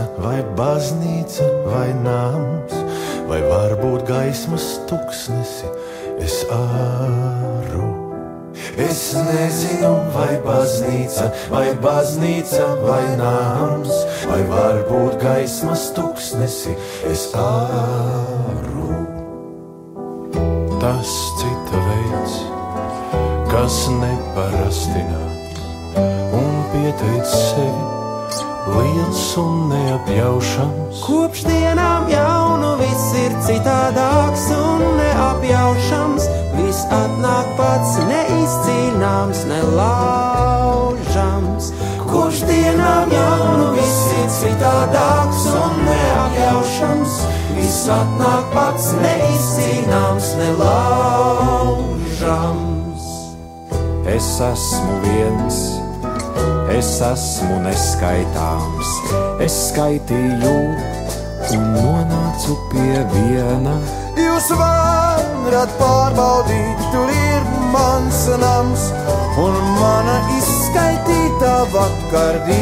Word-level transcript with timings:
Baznīca, 0.00 0.22
vai 0.22 0.42
baznīca, 0.56 1.44
vai 1.66 1.92
nams, 1.94 2.72
vai 3.28 3.40
varbūt 3.42 4.06
gaismas 4.08 4.80
tuksnesi 4.88 5.68
es 6.20 6.44
āru. 6.50 7.88
Es 8.80 9.14
nezinu, 9.14 9.92
vai 10.14 10.38
baznīca, 10.44 11.30
vai 11.50 11.74
baznīca, 11.74 12.66
vai 12.84 13.16
nams, 13.16 13.92
vai 14.28 14.42
varbūt 14.48 15.20
gaismas 15.20 15.92
tuksnesi 15.94 16.76
es 17.10 17.30
āru. 17.34 18.88
Tas 20.80 21.14
cita 21.40 21.84
veids, 21.86 22.36
kas 23.50 23.88
neparastinā 24.00 25.24
un 26.32 26.52
pieteic 26.72 27.26
sevi 27.26 27.99
liels 28.74 29.36
un 29.40 29.68
neapjaušams. 29.70 31.00
Kopš 31.04 31.40
dienām 31.48 32.08
jaunu 32.10 32.70
viss 32.80 33.14
ir 33.18 33.32
citādāks 33.46 34.44
un 34.56 34.80
neapjaušams. 34.98 36.24
Viss 36.58 36.82
atnāk 36.94 37.48
pats 37.58 37.92
neizcīnāms, 38.10 39.40
nelaužams. 39.50 40.90
Kopš 42.10 42.38
dienām 42.48 43.08
jaunu 43.14 43.66
viss 43.76 44.12
ir 44.18 44.28
citādāks 44.38 45.42
un 45.54 45.72
neapjaušams. 45.86 47.12
Viss 47.56 47.88
atnāk 47.90 48.44
pats 48.54 48.86
neizcīnāms, 49.02 50.26
nelaužams. 50.42 51.90
Es 54.10 54.28
esmu 54.42 54.94
viens, 55.04 55.79
es 56.80 56.96
esmu 57.04 57.58
neskaitāms. 57.60 58.90
Es 59.44 59.54
skaitīju 59.68 60.52
un 61.52 61.62
nonācu 61.74 62.54
pie 62.70 63.00
viena. 63.12 63.74
Jūs 64.16 64.46
varat 64.56 65.70
pārbaudīt, 65.80 66.78
tur 66.94 67.08
ir 67.12 67.42
mans 67.74 68.20
nams 68.40 68.82
un 69.44 69.54
mana 69.76 70.16
izskaitītā 70.38 71.56
vakardiena. 71.74 72.58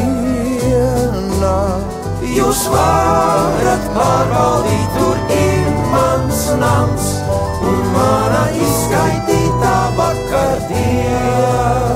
Jūs 2.35 2.61
varat 2.73 3.83
pārbaudīt, 3.95 4.89
tur 4.97 5.17
ir 5.37 5.67
mans 5.93 6.39
nams 6.59 7.05
un 7.71 7.79
mana 7.95 8.43
izskaitītā 8.67 9.77
vakardiena. 10.01 11.88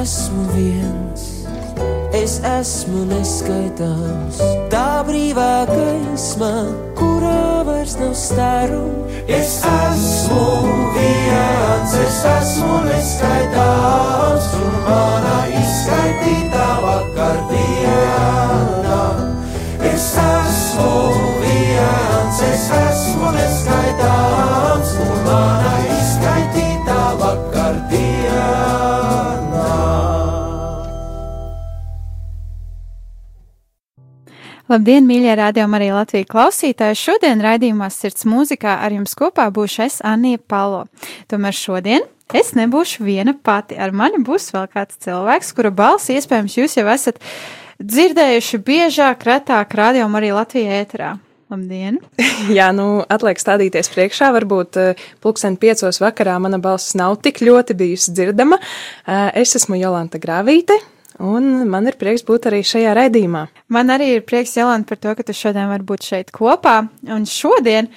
Es 0.00 0.08
esmu 0.08 0.44
viens, 0.54 1.22
es 2.16 2.40
esmu 2.40 3.02
neskaitāms, 3.10 4.38
tā 4.72 5.04
brīvā 5.04 5.66
gaisma, 5.68 6.72
kurā 6.96 7.60
vairs 7.68 7.98
nav 8.00 8.14
staru. 8.16 8.80
Es 9.28 9.58
esmu 9.60 10.46
viens, 10.96 11.92
es 12.00 12.18
esmu 12.32 12.80
neskaitāms, 12.86 14.48
un 14.62 14.72
mana 14.88 15.36
izskaitītā 15.60 16.68
vakardiena. 16.86 18.24
Es 19.92 20.08
esmu 20.24 20.92
viens, 21.44 22.40
es 22.48 22.64
esmu 22.80 23.36
neskaitāms, 23.36 24.39
Labdien, 34.70 35.02
mīļie 35.02 35.32
rādījumi, 35.34 35.74
arī 35.74 35.86
Latvijas 35.90 36.28
klausītāji! 36.30 36.94
Šodien 37.00 37.40
raidījumā 37.42 37.88
Sirds 37.90 38.22
mūzikā 38.30 38.76
ar 38.84 38.94
jums 38.94 39.16
kopā 39.18 39.48
būšu 39.50 39.80
es 39.82 39.96
Anija 40.06 40.38
Palo. 40.38 40.84
Tomēr 41.26 41.56
šodien 41.58 42.04
es 42.38 42.52
nebūšu 42.54 43.02
viena 43.02 43.34
pati. 43.34 43.74
Ar 43.74 43.90
mani 43.90 44.20
būs 44.22 44.52
vēl 44.54 44.68
kāds 44.70 45.00
cilvēks, 45.02 45.50
kura 45.58 45.72
balsi 45.74 46.14
iespējams 46.20 46.54
jūs 46.60 46.78
jau 46.78 46.84
esat 46.92 47.18
dzirdējuši 47.82 48.60
biežāk, 48.68 49.26
retāk 49.26 49.74
rādījumā 49.74 50.22
arī 50.22 50.30
Latvijā 50.36 50.78
ēterā. 50.84 51.10
Labdien! 51.50 51.98
Jā, 52.60 52.70
nu, 52.70 53.02
atliek 53.10 53.42
stādīties 53.42 53.90
priekšā. 53.90 54.30
Varbūt 54.38 54.78
uh, 54.78 55.04
pulksten 55.18 55.58
piecos 55.58 55.98
vakarā 55.98 56.38
mana 56.38 56.62
balss 56.62 56.94
nav 56.94 57.18
tik 57.26 57.42
ļoti 57.42 57.74
bijusi 57.74 58.14
dzirdama. 58.14 58.62
Uh, 58.62 59.32
es 59.34 59.58
esmu 59.58 59.82
Jolanta 59.82 60.22
Grāvīte. 60.22 60.78
Un 61.20 61.68
man 61.68 61.84
ir 61.84 61.98
prieks 62.00 62.24
būt 62.24 62.48
arī 62.48 62.62
šajā 62.64 62.94
raidījumā. 62.96 63.44
Man 63.68 63.92
arī 63.92 64.14
ir 64.16 64.22
prieks, 64.24 64.54
Jelena, 64.56 64.86
par 64.88 64.96
to, 65.00 65.12
ka 65.16 65.26
tu 65.26 65.34
šodien 65.36 65.68
vari 65.68 65.84
būt 65.84 66.06
šeit 66.08 66.30
kopā. 66.32 66.78
Un 67.12 67.26
šodien 67.28 67.90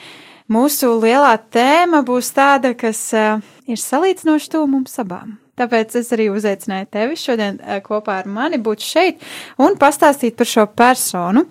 mūsu 0.52 0.90
lielā 1.00 1.38
tēma 1.54 2.02
būs 2.04 2.34
tāda, 2.36 2.74
kas 2.76 3.06
uh, 3.16 3.40
ir 3.64 3.80
salīdzinoši 3.80 4.52
tuvu 4.52 4.68
mums 4.76 5.00
abām. 5.00 5.38
Tāpēc 5.54 5.94
es 6.00 6.10
arī 6.16 6.26
uzaicināju 6.34 6.88
tevi 6.92 7.16
šodien 7.22 7.60
uh, 7.62 7.78
kopā 7.86 8.18
ar 8.24 8.28
mani 8.28 8.58
būt 8.60 8.84
šeit 8.84 9.24
un 9.62 9.78
pastāstīt 9.80 10.36
par 10.36 10.50
šo 10.50 10.66
personu. 10.76 11.46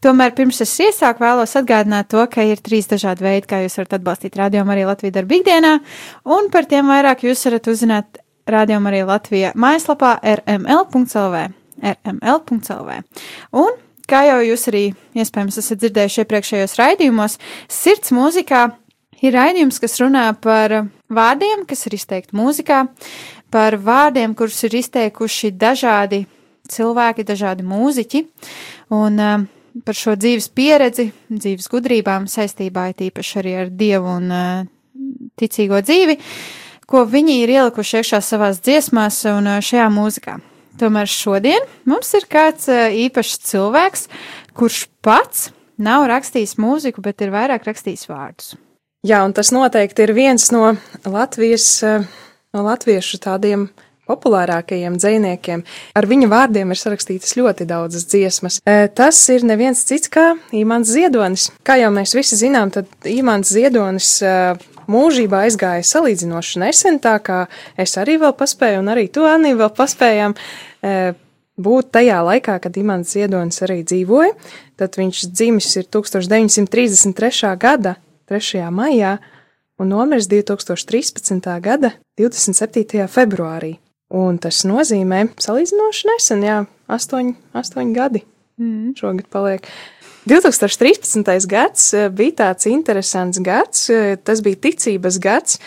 Tomēr 0.00 0.32
pirms 0.38 0.62
es 0.64 0.72
iesāku, 0.86 1.26
vēlos 1.26 1.52
atgādināt 1.60 2.08
to, 2.14 2.22
ka 2.32 2.46
ir 2.46 2.62
trīs 2.64 2.88
dažādi 2.88 3.26
veidi, 3.26 3.50
kā 3.50 3.60
jūs 3.64 3.76
varat 3.82 3.98
atbalstīt 3.98 4.40
rādījumu 4.40 4.72
arī 4.72 4.88
Latviju 4.88 5.16
darbu 5.18 5.42
ikdienā, 5.42 5.74
un 6.38 6.48
par 6.54 6.70
tiem 6.70 6.88
vairāk 6.88 7.26
jūs 7.28 7.44
varat 7.50 7.68
uzzināt 7.74 8.22
rādījumu 8.52 8.90
arī 8.90 9.04
Latvijā 9.08 9.52
mājaslapā 9.58 10.16
rml.lv. 10.36 11.44
rml.lv. 11.78 12.98
Un, 13.62 13.78
kā 14.08 14.24
jau 14.28 14.38
jūs 14.46 14.68
arī 14.72 14.84
iespējams 15.18 15.60
esat 15.62 15.82
dzirdējuši 15.82 16.22
iepriekšējos 16.24 16.76
raidījumos, 16.80 17.38
sirds 17.70 18.14
mūzikā 18.16 18.64
ir 19.22 19.36
raidījums, 19.36 19.80
kas 19.82 19.98
runā 20.02 20.30
par 20.42 20.74
vārdiem, 21.10 21.66
kas 21.68 21.86
ir 21.88 21.98
izteikti 21.98 22.36
mūzikā, 22.38 22.84
par 23.52 23.78
vārdiem, 23.80 24.34
kurus 24.38 24.60
ir 24.68 24.78
izteikuši 24.80 25.52
dažādi 25.56 26.24
cilvēki, 26.68 27.24
dažādi 27.28 27.64
mūziķi, 27.64 28.24
un 28.96 29.22
uh, 29.22 29.46
par 29.84 29.96
šo 29.96 30.14
dzīves 30.20 30.50
pieredzi, 30.52 31.08
dzīves 31.32 31.68
gudrībām 31.72 32.28
saistībā 32.28 32.90
tīpaši 32.98 33.38
arī 33.40 33.54
ar 33.62 33.70
Dievu 33.72 34.16
un 34.18 34.32
uh, 34.34 34.66
ticīgo 35.38 35.80
dzīvi, 35.84 36.18
ko 36.88 37.04
viņi 37.08 37.40
ir 37.42 37.52
ielikuši 37.58 38.00
iekšā 38.00 38.20
savās 38.24 38.62
dziesmās 38.64 39.20
un 39.30 39.50
šajā 39.64 39.88
mūzikā. 39.92 40.38
Tomēr 40.78 41.10
šodien 41.10 41.64
mums 41.90 42.12
ir 42.14 42.28
kāds 42.30 42.68
īpašs 42.70 43.40
cilvēks, 43.50 44.06
kurš 44.56 44.84
pats 45.04 45.50
nav 45.78 46.06
rakstījis 46.10 46.56
mūziku, 46.58 47.02
bet 47.04 47.22
ir 47.24 47.34
vairāk 47.34 47.66
rakstījis 47.68 48.08
vārdus. 48.10 48.54
Jā, 49.06 49.20
un 49.26 49.34
tas 49.34 49.52
noteikti 49.54 50.06
ir 50.06 50.14
viens 50.16 50.48
no 50.54 50.72
Latvijas, 51.06 51.68
no 52.54 52.64
latviešu 52.66 53.20
tādiem 53.22 53.68
populārākajiem 54.08 54.96
dziniekiem. 54.98 55.62
Ar 55.98 56.06
viņa 56.08 56.30
vārdiem 56.32 56.72
ir 56.72 56.80
sarakstītas 56.80 57.36
ļoti 57.38 57.66
daudzas 57.68 58.06
dziesmas. 58.08 58.58
Tas 58.96 59.20
ir 59.34 59.44
neviens 59.46 59.84
cits 59.88 60.10
kā 60.12 60.30
Imants 60.56 60.90
Ziedonis. 60.94 61.50
Kā 61.66 61.76
jau 61.82 61.92
mēs 61.94 62.16
visi 62.16 62.38
zinām, 62.40 62.72
tad 62.74 62.88
Imants 63.08 63.52
Ziedonis 63.52 64.14
mūžībā 64.90 65.44
aizgāja 65.46 65.84
salīdzinoši 65.86 66.62
nesen, 66.64 66.98
tā 67.02 67.16
kā 67.24 67.44
es 67.78 67.96
arī 68.00 68.18
vēl 68.22 68.34
paspēju, 68.38 68.82
un 68.82 68.92
arī 68.92 69.08
tu, 69.12 69.26
Anī, 69.28 69.54
vēl 69.58 69.70
paspējām 69.76 70.34
e, 70.34 70.94
būt 71.58 71.90
tajā 71.96 72.20
laikā, 72.26 72.58
kad 72.64 72.78
Imants 72.80 73.14
Ziedonis 73.16 73.62
arī 73.66 73.82
dzīvoja. 73.86 74.34
Tad 74.78 74.98
viņš 75.00 75.24
dzimis 75.32 75.72
ir 75.80 75.88
1933. 75.90 77.52
gada 77.58 77.96
3. 78.30 78.64
maijā 78.74 79.18
un 79.78 79.92
nomiris 79.92 80.28
2013. 80.30 81.52
gada 81.64 81.92
27. 82.18 83.06
februārī. 83.10 83.76
Un 84.08 84.38
tas 84.40 84.62
nozīmē 84.64 85.26
salīdzinoši 85.36 86.08
nesen, 86.08 86.44
jā, 86.46 86.62
astoņi, 86.88 87.34
astoņi 87.60 87.96
gadi 87.96 88.24
mm. 88.58 88.94
šogad 88.96 89.28
paliek. 89.32 89.68
2013. 90.28 91.46
gads 91.48 91.92
eh, 91.94 92.08
bija 92.12 92.34
tāds 92.42 92.68
interesants 92.68 93.40
gads, 93.40 93.88
eh, 93.90 94.16
tas 94.20 94.42
bija 94.44 94.60
ticības 94.68 95.18
gads, 95.22 95.58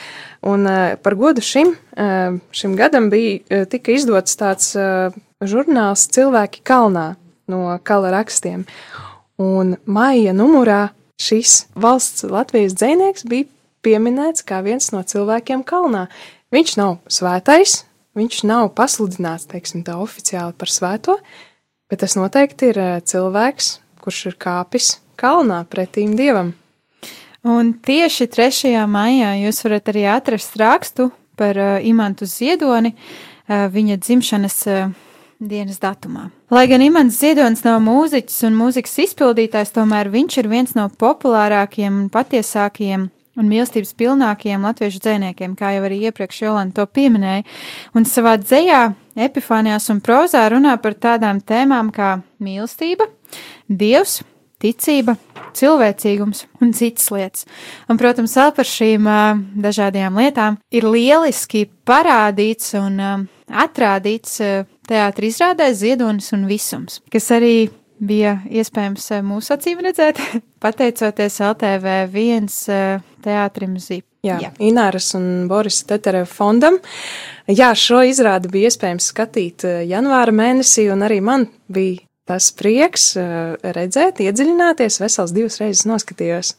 un 0.46 0.68
eh, 0.69 0.96
par 1.02 1.16
godu 1.18 1.42
šim, 1.42 1.75
šim 2.56 2.75
gadam 2.80 3.10
bija 3.12 3.66
tika 3.69 3.92
izdots 3.94 4.38
tāds 4.40 4.72
žurnāls 5.42 6.06
Cilvēki 6.16 6.63
kalnā 6.66 7.16
no 7.52 7.75
kala 7.84 8.13
rakstiem. 8.16 8.63
Un 9.42 9.75
maija 9.86 10.34
numurā 10.34 10.94
šis 11.22 11.66
valsts 11.75 12.24
Latvijas 12.24 12.74
dzēnieks 12.80 13.28
bija 13.30 13.50
pieminēts 13.86 14.46
kā 14.48 14.63
viens 14.66 14.90
no 14.96 15.04
cilvēkiem 15.04 15.66
kalnā. 15.68 16.08
Viņš 16.56 16.74
nav 16.80 16.98
svētais, 17.12 17.81
viņš 18.18 18.42
nav 18.50 18.72
pasludināts, 18.78 19.50
teiksim 19.52 19.84
tā, 19.86 20.00
oficiāli 20.02 20.58
par 20.58 20.72
svēto, 20.72 21.19
bet 21.92 22.02
tas 22.06 22.18
noteikti 22.18 22.72
ir 22.72 22.81
cilvēks, 23.06 23.75
kurš 24.01 24.25
ir 24.31 24.39
kāpis 24.42 24.95
kalnā 25.21 25.62
pretīm 25.69 26.15
dievam. 26.18 26.53
Un 27.42 27.74
tieši 27.74 28.27
3. 28.30 28.74
maijā 28.89 29.33
jūs 29.42 29.63
varat 29.65 29.88
arī 29.89 30.06
atrast 30.09 30.57
rakstu 30.62 31.09
par 31.38 31.57
uh, 31.57 31.77
Imantu 31.81 32.27
Ziedoni, 32.30 32.94
uh, 32.94 33.65
viņa 33.74 33.98
dzimšanas 33.98 34.57
uh, 34.69 34.92
dienas 35.42 35.80
datumā. 35.81 36.30
Lai 36.53 36.68
gan 36.69 36.83
Imants 36.86 37.18
Ziedonis 37.21 37.63
nav 37.65 37.80
mūziķis 37.81 38.44
un 38.45 38.59
mūzikas 38.59 38.94
izpildītājs, 39.07 39.74
tomēr 39.74 40.12
viņš 40.13 40.38
ir 40.38 40.51
viens 40.51 40.75
no 40.77 40.86
populārākajiem 41.01 42.03
un 42.03 42.12
patiesākajiem 42.13 43.07
un 43.39 43.48
mīlestības 43.48 43.95
pilnākajiem 43.98 44.68
latviešu 44.68 45.01
dzēniekiem, 45.01 45.56
kā 45.57 45.71
jau 45.75 45.86
arī 45.88 46.01
iepriekš 46.09 46.44
Jolanta 46.44 46.81
to 46.81 46.92
pieminēja, 47.00 47.45
un 47.95 48.06
savā 48.06 48.36
dzējā, 48.42 48.81
epifānijās 49.27 49.88
un 49.94 50.01
prozā 50.03 50.44
runā 50.51 50.75
par 50.83 50.98
tādām 51.00 51.39
tēmām 51.42 51.94
kā 51.95 52.18
mīlestība, 52.44 53.07
dievs, 53.72 54.22
ticība, 54.62 55.16
cilvēcīgums 55.58 56.46
un 56.62 56.74
citas 56.78 57.10
lietas. 57.14 57.46
Un, 57.90 58.00
protams, 58.00 58.36
vēl 58.38 58.54
par 58.56 58.68
šīm 58.68 59.10
uh, 59.10 59.42
dažādajām 59.66 60.20
lietām 60.22 60.60
ir 60.74 60.88
lieliski 60.88 61.66
parādīts 61.88 62.76
un 62.80 63.02
uh, 63.02 63.24
atrādīts 63.64 64.40
uh, 64.44 64.68
teātris 64.90 65.38
izrādē 65.38 65.72
Ziedonis 65.78 66.32
un 66.36 66.48
Visums, 66.50 67.02
kas 67.12 67.32
arī 67.36 67.72
bija 68.02 68.40
iespējams 68.50 69.12
mūsu 69.26 69.56
acīm 69.56 69.82
redzēt, 69.86 70.22
pateicoties 70.64 71.42
LTV 71.52 71.98
viens 72.14 72.64
teātrim 73.22 73.76
ZIP. 73.82 74.06
Jā, 74.22 74.36
Jā. 74.38 74.52
Ināras 74.62 75.08
un 75.18 75.48
Borisa 75.50 75.88
Tetereva 75.90 76.28
fondam. 76.30 76.76
Jā, 77.50 77.72
šo 77.74 78.04
izrādi 78.06 78.52
bija 78.54 78.70
iespējams 78.70 79.08
skatīt 79.10 79.66
janvāra 79.90 80.34
mēnesī, 80.38 80.86
un 80.94 81.02
arī 81.08 81.18
man 81.26 81.48
bija 81.74 82.04
tas 82.30 82.52
prieks 82.56 83.12
redzēt, 83.18 84.22
iedziļināties, 84.24 85.02
vesels 85.02 85.34
divas 85.36 85.60
reizes 85.62 85.88
noskatījos. 85.90 86.56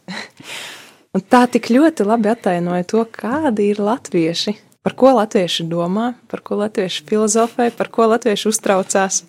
un 1.14 1.25
tā 1.32 1.44
tik 1.50 1.70
ļoti 1.73 2.06
labi 2.09 2.32
attainoja 2.32 2.88
to, 2.88 3.05
kādi 3.06 3.70
ir 3.73 3.82
latvieši, 3.82 4.56
par 4.82 4.97
ko 4.99 5.14
latvieši 5.19 5.69
domā, 5.70 6.12
par 6.32 6.43
ko 6.44 6.59
latvieši 6.62 7.06
filozofē, 7.09 7.70
par 7.76 7.93
ko 7.94 8.09
latvieši 8.14 8.49
uztraucās. 8.50 9.23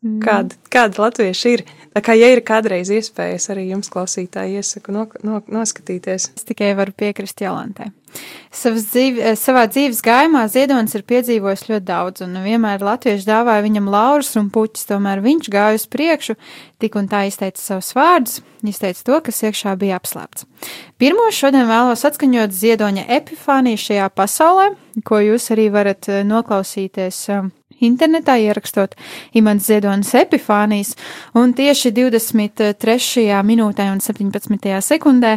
Mm. 0.00 0.20
Kāda, 0.24 0.56
kāda 0.72 1.02
latvieši 1.02 1.50
ir? 1.58 1.62
Tā 1.90 2.00
kā, 2.06 2.14
ja 2.16 2.30
ir 2.32 2.40
kādreiz 2.46 2.88
iespējas, 2.94 3.50
arī 3.52 3.66
jums, 3.68 3.90
klausītāji, 3.92 4.60
iesaku 4.62 4.94
no, 4.94 5.02
no, 5.26 5.40
noskatīties. 5.50 6.30
Es 6.38 6.46
tikai 6.48 6.70
varu 6.78 6.94
piekrist 6.96 7.42
Jolantai. 7.42 7.90
Dzīvi, 8.50 9.20
eh, 9.20 9.36
savā 9.38 9.66
dzīves 9.70 10.00
gājumā 10.06 10.46
Ziedonis 10.50 10.96
ir 10.96 11.04
piedzīvojis 11.04 11.66
ļoti 11.68 11.86
daudz, 11.90 12.24
un 12.24 12.40
vienmēr 12.46 12.80
latvieši 12.86 13.28
dāvāja 13.28 13.66
viņam 13.66 13.90
laurus 13.92 14.32
un 14.40 14.48
puķis, 14.54 14.88
tomēr 14.88 15.20
viņš 15.22 15.50
gāja 15.52 15.76
uz 15.76 15.86
priekšu, 15.90 16.38
tik 16.80 16.96
un 16.96 17.10
tā 17.10 17.26
izteica 17.28 17.60
savus 17.60 17.92
vārdus, 17.94 18.40
izteica 18.64 19.04
to, 19.04 19.20
kas 19.28 19.44
iekšā 19.50 19.76
bija 19.78 20.00
apslēpts. 20.00 20.48
Pirmo 20.98 21.28
šodien 21.30 21.68
vēlos 21.68 22.06
atskaņot 22.08 22.56
Ziedoņa 22.56 23.06
epifāniju 23.20 23.84
šajā 23.84 24.10
pasaulē, 24.14 24.72
ko 25.04 25.20
jūs 25.20 25.52
arī 25.52 25.70
varat 25.74 26.08
eh, 26.08 26.24
noklausīties 26.24 27.26
um, 27.36 27.52
internetā 27.80 28.36
ierakstot 28.40 28.96
Imants 29.36 29.66
Ziedonis 29.70 30.12
epifānijas, 30.18 30.94
un 31.34 31.54
tieši 31.56 31.92
23. 31.96 33.26
minūtē 33.46 33.90
un 33.92 34.00
17. 34.04 34.70
sekundē 34.84 35.36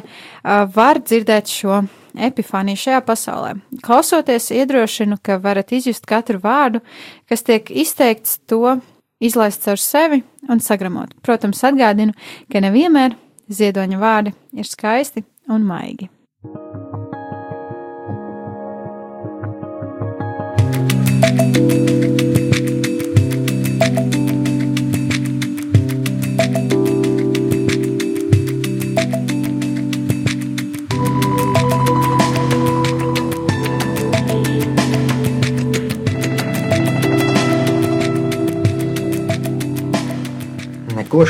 var 0.76 1.02
dzirdēt 1.02 1.52
šo 1.52 1.84
epifāniju 2.14 2.78
šajā 2.78 3.02
pasaulē. 3.08 3.54
Klausoties, 3.84 4.52
iedrošinu, 4.54 5.18
ka 5.22 5.40
varat 5.42 5.74
izjust 5.74 6.06
katru 6.10 6.42
vārdu, 6.44 6.84
kas 7.30 7.46
tiek 7.46 7.72
izteikts 7.72 8.40
to 8.50 8.78
izlaist 9.24 9.64
caur 9.66 9.82
sevi 9.82 10.22
un 10.50 10.62
sagramot. 10.62 11.16
Protams, 11.26 11.64
atgādinu, 11.66 12.14
ka 12.52 12.62
nevienmēr 12.64 13.18
ziedoņa 13.50 14.02
vārdi 14.02 14.36
ir 14.54 14.70
skaisti 14.70 15.26
un 15.50 15.66
maigi. 15.68 16.10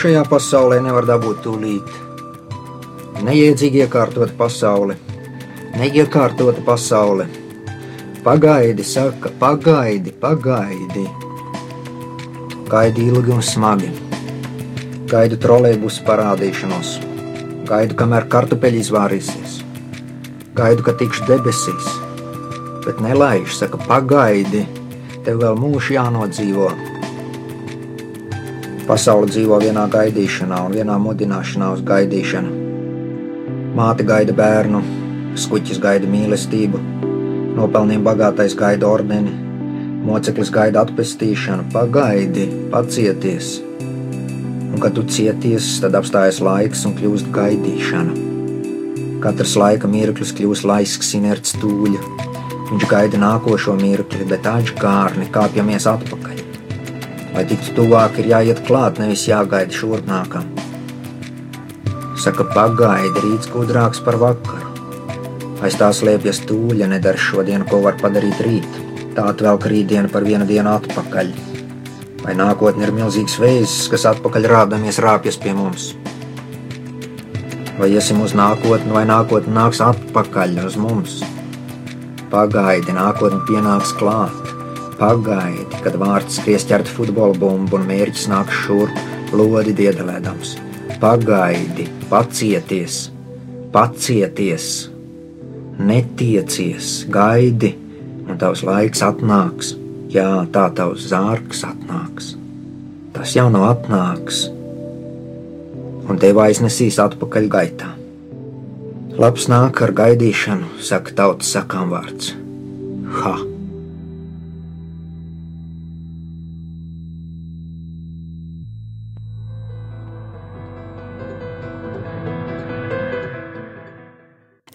Šajā 0.04 0.26
pasaulē 0.28 0.82
nevar 0.84 1.06
dabūt 1.08 1.38
tūlīt. 1.46 1.92
Neiedzīgi 3.24 3.86
iekārtot 3.86 4.34
pasauli, 4.36 4.98
neiekārtota 5.80 6.60
pasaule. 6.66 7.30
Pagaidi, 8.26 8.84
saka, 8.84 9.32
pagaidi, 9.40 10.12
pagaidi. 10.20 11.06
Gaidi 12.68 13.08
ilgi 13.14 13.32
un 13.32 13.44
smagi. 13.48 13.92
Gaidu 15.14 15.38
trolēļus 15.40 16.02
parādīšanos, 16.07 16.95
gaidu, 17.69 17.95
kamēr 18.00 18.28
kartupeļi 18.33 18.81
izvārīsies, 18.83 19.60
gaidu, 20.57 20.83
ka 20.83 20.98
tikšu 21.00 21.30
debesīs, 21.30 21.92
bet 22.83 23.00
nelaiž, 23.04 23.56
saka, 23.56 23.80
pagaidi, 23.88 24.66
tev 25.24 25.45
vēl 25.45 25.60
mūžs 25.64 25.94
jānodzīvo. 25.95 26.74
Pasaule 28.83 29.30
dzīvo 29.31 29.61
vienā 29.61 29.85
gaidīšanā 29.87 30.57
un 30.68 30.73
vienā 30.75 30.97
mudināšanā 30.99 31.69
uz 31.71 31.83
gaidīšanu. 31.87 32.49
Māte 33.78 34.04
gaida 34.04 34.35
bērnu, 34.35 34.81
skuķis 35.40 35.80
gaida 35.85 36.09
mīlestību, 36.11 36.81
nopelnījuma 37.56 38.09
bagātais 38.09 38.57
gaida 38.59 38.90
ordeni, 38.90 39.31
moceklis 40.04 40.52
gaida 40.52 40.83
atpestīšanu, 40.83 41.69
pagaidi, 41.71 42.49
pacieties. 42.75 43.56
Un, 43.63 44.75
kad 44.83 44.99
tu 44.99 45.07
cieties, 45.07 45.78
tad 45.80 45.95
apstājas 45.95 46.44
laiks 46.44 46.83
un 46.90 46.99
kļūst 46.99 47.31
gaidīšana. 47.31 48.19
Katrs 49.23 49.56
laika 49.63 49.87
mirklis 49.87 50.35
kļūst 50.35 50.68
laisks, 50.68 51.16
inerts 51.16 51.56
tūļa. 51.63 52.04
Viņš 52.73 52.90
gaida 52.92 53.28
nākošo 53.30 53.80
mirkli, 53.80 54.28
bet 54.28 54.44
atžkārni 54.57 55.31
kāpjamies 55.31 55.87
atpakaļ. 55.87 56.43
Lai 57.33 57.47
tiktu 57.49 57.73
tuvāk, 57.80 58.19
ir 58.21 58.28
jāiet 58.30 58.59
klāt, 58.68 58.99
nevis 59.02 59.23
jāgaida 59.25 59.73
šurnākam. 59.73 60.45
Saka, 62.21 62.45
pagaidi, 62.54 63.23
rīts 63.23 63.49
gudrāks 63.49 64.04
par 64.06 64.19
vakaru. 64.21 64.69
Aiz 65.66 65.80
tā 65.80 65.87
slēpjas 65.95 66.44
tūļa, 66.45 66.92
nedara 66.92 67.18
šodien, 67.18 67.66
ko 67.66 67.80
var 67.81 67.97
padarīt 67.97 68.44
rīt. 68.45 68.78
Tā 69.18 69.25
atvelk 69.31 69.66
rītdienu 69.71 70.11
par 70.13 70.28
vienu 70.28 70.45
dienu 70.45 70.75
atpakaļ. 70.75 71.33
Vai 72.21 72.37
nākotne 72.37 72.85
ir 72.85 72.94
milzīgs 72.95 73.40
vēzis, 73.42 73.90
kas 73.90 74.06
atpakaļ 74.13 74.47
rādamies 74.54 75.02
rāpjas 75.02 75.42
pie 75.42 75.56
mums? 75.57 75.90
Vai 77.80 77.90
iesim 77.95 78.21
uz 78.21 78.37
nākotni, 78.37 78.94
vai 78.94 79.07
nākotne 79.09 79.57
nāks 79.57 79.81
atpakaļ 79.81 80.59
uz 80.68 80.78
mums? 80.78 81.19
Pagaidi, 82.30 82.94
nākotne 82.94 83.42
pienāks 83.49 83.97
klāt. 83.97 84.43
Pagaidi, 85.00 85.80
kad 85.83 85.97
vārds 86.00 86.38
skries 86.40 86.66
ķert 86.69 86.90
futbola 86.92 87.35
bumbu 87.40 87.80
un 87.80 87.88
mērķis 87.90 88.28
nāk 88.31 88.52
šurp, 88.54 88.97
lodi 89.33 89.73
diedelēdams. 89.78 90.56
Pagaidi, 91.02 91.88
pacieties, 92.12 93.07
pacieties, 93.73 94.68
netiecies, 95.81 96.92
gaidi, 97.12 97.73
un 98.28 98.40
tavs 98.40 98.64
laiks 98.68 99.04
atnāks. 99.06 99.73
Jā, 100.14 100.45
tā 100.54 100.68
tavs 100.78 101.09
zārks 101.09 101.66
atnāks. 101.66 102.35
tas 103.14 103.35
jau 103.35 103.45
nav 103.54 103.68
atnāks, 103.68 104.47
un 106.09 106.18
tevi 106.21 106.42
aiznesīs 106.47 106.97
atpakaļ 107.04 107.50
gaitā. 107.56 107.94
Labs 109.21 109.45
nāk 109.52 109.83
ar 109.85 109.94
gaidīšanu, 109.94 110.80
saka 110.81 111.14
tautas 111.21 111.54
sakām 111.54 111.94
vārds. 111.94 112.33
Ha! 113.21 113.53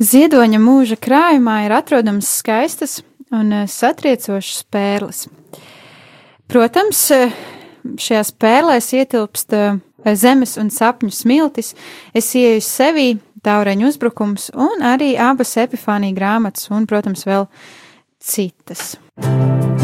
Ziedoņa 0.08 0.60
mūža 0.62 0.96
krājumā 1.00 1.64
ir 1.66 1.74
atrodams 1.76 2.28
skaistas 2.40 3.00
un 3.34 3.52
eh, 3.52 3.66
satriecošas 3.68 4.62
pērles. 4.72 5.26
Protams, 6.48 7.02
eh, 7.12 7.34
šajās 8.00 8.32
pērlēs 8.40 8.88
ietilpst 8.96 9.52
eh, 9.58 9.76
zemes 10.16 10.56
un 10.60 10.72
sapņu 10.72 11.12
smiltis, 11.12 11.74
es 12.16 12.30
ieju 12.38 12.64
sevī, 12.64 13.08
taureņu 13.44 13.92
uzbrukums 13.92 14.48
un 14.56 14.82
arī 14.86 15.12
abas 15.20 15.56
epifānija 15.60 16.16
grāmatas 16.16 16.70
un, 16.72 16.88
protams, 16.88 17.26
vēl 17.28 17.46
citas. 18.18 18.96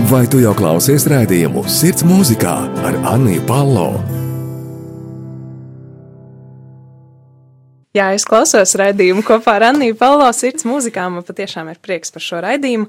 Vai 0.09 0.25
tu 0.31 0.40
jau 0.40 0.57
klausies 0.57 1.09
rādījumu 1.11 1.69
Sirds 1.69 2.07
mūzikā 2.07 2.59
ar 2.87 3.02
Anniju 3.12 3.45
Palo? 3.49 4.24
Jā, 7.95 8.09
es 8.11 8.25
klausos 8.27 8.73
raidījumu 8.75 9.23
kopā 9.23 9.53
ar 9.55 9.69
Anniju 9.69 9.95
Paulo 9.95 10.27
sirds 10.35 10.65
mūzikā. 10.67 11.05
Man 11.15 11.23
patiešām 11.23 11.69
ir 11.71 11.79
prieks 11.79 12.11
par 12.11 12.25
šo 12.27 12.41
raidījumu. 12.43 12.89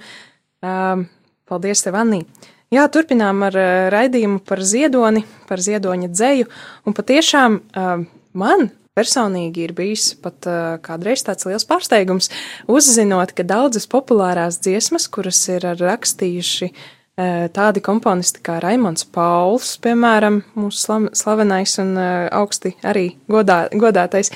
Um, 0.66 1.04
paldies 1.46 1.84
tev, 1.86 1.98
Annī! 2.00 2.24
Jā, 2.74 2.88
turpinām 2.90 3.44
ar 3.46 3.54
uh, 3.54 3.74
raidījumu 3.94 4.40
par 4.50 4.64
ziedoni, 4.66 5.22
par 5.46 5.62
ziedoņa 5.62 6.10
dzēju. 6.10 6.48
Un 6.90 6.96
patiešām 6.98 7.58
uh, 7.62 7.92
man 8.34 8.72
personīgi 8.98 9.68
ir 9.68 9.74
bijis 9.78 10.08
pat 10.24 10.48
uh, 10.50 10.62
kādreiz 10.82 11.22
tāds 11.28 11.46
liels 11.46 11.68
pārsteigums, 11.70 12.32
uzzinot, 12.66 13.36
ka 13.38 13.46
daudzas 13.46 13.86
populārās 13.92 14.58
dziesmas, 14.66 15.06
kuras 15.06 15.44
ir 15.54 15.68
rakstījuši 15.84 16.72
uh, 16.72 17.46
tādi 17.54 17.84
komponisti 17.86 18.42
kā 18.42 18.58
Raimons 18.64 19.06
Pauls, 19.14 19.76
piemēram, 19.86 20.42
mūsu 20.58 20.98
slavenais 21.14 21.78
un 21.86 21.94
uh, 21.94 22.10
augsti 22.42 22.74
arī 22.82 23.12
godā, 23.30 23.68
godātais, 23.70 24.34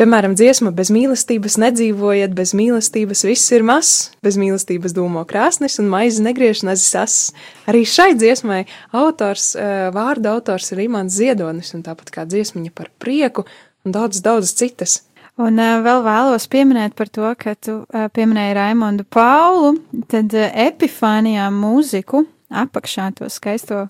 Piemēram, 0.00 0.32
dziesma 0.32 0.70
bez 0.72 0.88
mīlestības 0.88 1.58
nedzīvojiet, 1.60 2.32
bez 2.32 2.54
mīlestības 2.56 3.26
viss 3.28 3.52
ir 3.52 3.60
mazs, 3.68 4.14
bez 4.24 4.38
mīlestības 4.40 4.94
dūmo 4.96 5.26
krāsnis 5.28 5.76
un 5.82 5.90
maizi 5.92 6.24
negriež 6.24 6.62
nezis 6.64 6.94
asas. 6.96 7.34
Arī 7.68 7.82
šai 7.84 8.14
dziesmai 8.16 8.62
autors, 8.96 9.50
eh, 9.52 9.90
vārda 9.92 10.32
autors 10.32 10.72
ir 10.72 10.80
Imants 10.86 11.18
Ziedonis, 11.20 11.74
un 11.76 11.84
tāpat 11.84 12.08
kā 12.08 12.24
dziesmiņa 12.24 12.72
par 12.74 12.88
prieku 12.98 13.44
un 13.84 13.92
daudz, 13.92 14.22
daudz 14.24 14.54
citas. 14.56 15.02
Un 15.36 15.60
uh, 15.60 15.78
vēl 15.80 16.02
vēlos 16.04 16.44
pieminēt 16.52 16.92
par 16.96 17.08
to, 17.08 17.28
ka 17.40 17.54
tu 17.56 17.78
uh, 17.82 18.08
pieminēji 18.12 18.56
Raimondu 18.56 19.04
Paulu, 19.08 19.78
tad 20.12 20.32
epifānijā 20.36 21.46
mūziku 21.52 22.26
apakšā 22.52 23.10
to 23.16 23.28
skaisto 23.32 23.86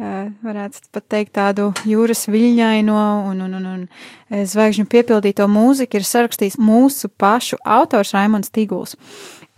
varētu 0.00 0.88
pat 0.94 1.06
teikt, 1.12 1.34
tādu 1.36 1.70
jūras 1.88 2.24
viļņaino 2.30 3.02
un, 3.30 3.44
un, 3.44 3.58
un, 3.58 3.68
un 3.74 4.46
zvaigžņu 4.48 4.86
piepildīto 4.90 5.46
mūziku 5.50 6.00
ir 6.00 6.06
sarakstījis 6.08 6.58
mūsu 6.62 7.10
pašu 7.20 7.60
autors 7.64 8.14
Raimons 8.16 8.52
Tiguls. 8.54 8.96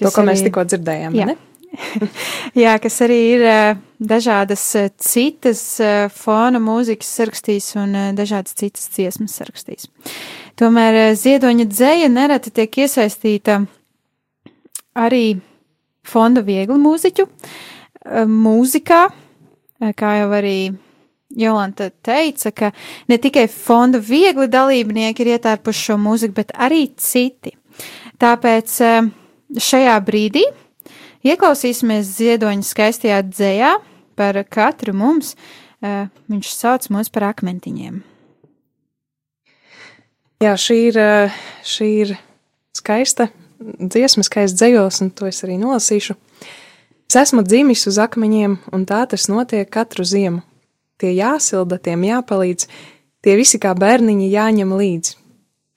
To, 0.01 0.11
ko 0.11 0.23
arī, 0.23 0.33
mēs 0.33 0.45
tikko 0.47 0.67
dzirdējām, 0.67 1.17
jā. 1.17 1.31
ne? 1.31 1.39
jā, 2.65 2.75
kas 2.83 2.99
arī 3.05 3.19
ir 3.37 3.45
dažādas 4.03 4.65
citas 5.01 5.63
fona 6.17 6.61
mūzikas 6.63 7.13
sarakstījis 7.21 7.71
un 7.81 7.97
dažādas 8.19 8.57
citas 8.59 8.91
dziesmas 8.93 9.39
sarakstījis. 9.39 9.89
Tomēr 10.61 11.15
ziedoņa 11.17 11.69
dzēja 11.71 12.11
nereti 12.13 12.53
tiek 12.53 12.83
iesaistīta 12.85 13.63
arī 14.99 15.39
fonda 16.05 16.43
viegli 16.45 16.77
mūziķu 16.83 17.29
mūzikā, 18.29 19.07
kā 19.97 20.17
jau 20.21 20.31
arī 20.37 20.57
Jolanta 21.33 21.89
teica, 22.05 22.53
ka 22.53 22.71
ne 23.09 23.17
tikai 23.19 23.47
fonda 23.49 23.99
viegli 23.99 24.49
dalībnieki 24.53 25.25
ir 25.25 25.33
ietērpuši 25.39 25.87
šo 25.89 25.97
mūziku, 26.01 26.37
bet 26.43 26.53
arī 26.61 26.85
citi. 27.01 27.55
Tāpēc 28.21 28.77
šajā 29.57 29.97
brīdī 30.05 30.45
ieklausīsimies 31.25 32.13
ziedoņa 32.19 32.69
skaistajā 32.69 33.23
dzējā 33.31 33.73
par 34.19 34.43
katru 34.53 34.95
mums. 34.97 35.35
Viņš 35.81 36.53
sauc 36.53 36.87
mūs 36.95 37.11
par 37.11 37.33
akmentiņiem. 37.33 38.03
Jā, 40.43 40.53
šī 40.59 40.77
ir, 40.91 40.99
šī 41.67 41.89
ir 42.03 42.13
skaista 42.77 43.29
dziesma, 43.63 44.25
skaists 44.27 44.59
dzējos, 44.59 45.01
un 45.05 45.11
to 45.15 45.29
es 45.31 45.43
arī 45.47 45.59
nolasīšu. 45.61 46.17
Es 47.13 47.19
esmu 47.21 47.43
dzimis 47.45 47.83
uz 47.91 47.99
akmeņiem, 48.01 48.55
un 48.73 48.85
tā 48.89 49.03
tas 49.05 49.27
notiek 49.29 49.69
katru 49.69 50.01
ziemu. 50.01 50.39
Tie 50.97 51.11
jāsilda, 51.13 51.77
tiem 51.77 52.07
jāpalīdz, 52.09 52.65
tie 53.21 53.35
visi 53.37 53.61
kā 53.61 53.75
bērniņi 53.77 54.31
jāņem 54.33 54.73
līdzi. 54.79 55.19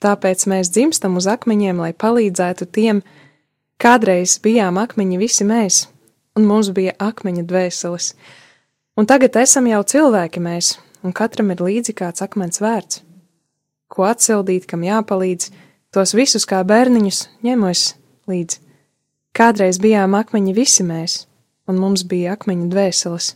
Tāpēc 0.00 0.46
mēs 0.48 0.72
dzimstam 0.72 1.20
uz 1.20 1.28
akmeņiem, 1.28 1.84
lai 1.84 1.90
palīdzētu 1.92 2.70
tiem, 2.72 3.04
kādreiz 3.76 4.38
bijām 4.40 4.80
akmeņi 4.80 5.20
visi 5.20 5.44
mēs, 5.44 5.82
un 6.40 6.48
mums 6.48 6.72
bija 6.72 6.96
akmeņa 7.04 7.44
dvēseles. 7.52 8.14
Un 8.96 9.04
tagad 9.04 9.36
esam 9.36 9.68
jau 9.68 9.84
cilvēki 9.84 10.40
mēs, 10.40 10.78
un 11.04 11.12
katram 11.12 11.52
ir 11.52 11.60
līdzi 11.68 11.98
kāds 12.00 12.24
akmens 12.24 12.64
vērts. 12.64 13.04
Ko 13.92 14.08
atsildīt, 14.08 14.64
kam 14.64 14.88
jāpalīdz, 14.88 15.52
tos 15.92 16.16
visus 16.16 16.48
kā 16.48 16.64
bērniņus 16.64 17.26
ņemos 17.44 17.90
līdzi. 18.24 18.64
Kādreiz 19.36 19.76
bijām 19.76 20.14
akmeņi 20.16 20.54
visi 20.56 20.84
mēs, 20.88 21.26
un 21.68 21.76
mums 21.76 22.06
bija 22.08 22.32
akmeņu 22.38 22.70
dvēseles. 22.72 23.34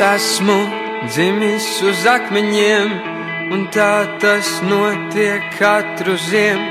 Esmu 0.00 0.56
dzimis 1.06 1.66
uz 1.86 2.06
akmeņiem, 2.08 2.90
un 3.54 3.66
tā 3.74 4.18
tas 4.22 4.48
notiek 4.66 5.44
katru 5.58 6.16
ziemu. 6.18 6.66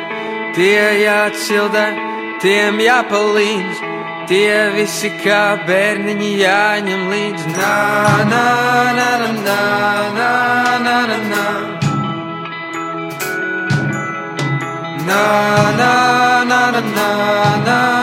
Tie 0.54 0.84
jāatsilda, 1.04 1.86
tiem 2.44 2.78
jāpalīdz, 2.84 3.80
tie 4.30 4.58
visi 4.76 5.10
kā 5.24 5.58
bērniņi 5.68 6.32
jāņem 6.42 7.08
līdzi. 7.14 7.56
Nā, 7.58 7.74
nā, 8.34 8.46
nā, 9.00 9.10
nā, 9.48 9.60
nā, 10.20 10.32
nā, 10.86 10.98
nā, 11.10 11.18
nā. 11.32 11.48
Nā, 15.08 15.26
nā, 15.80 15.94
nā, 16.52 16.62
nā, 16.76 16.82
nā, 16.96 17.04
nā, 17.68 18.03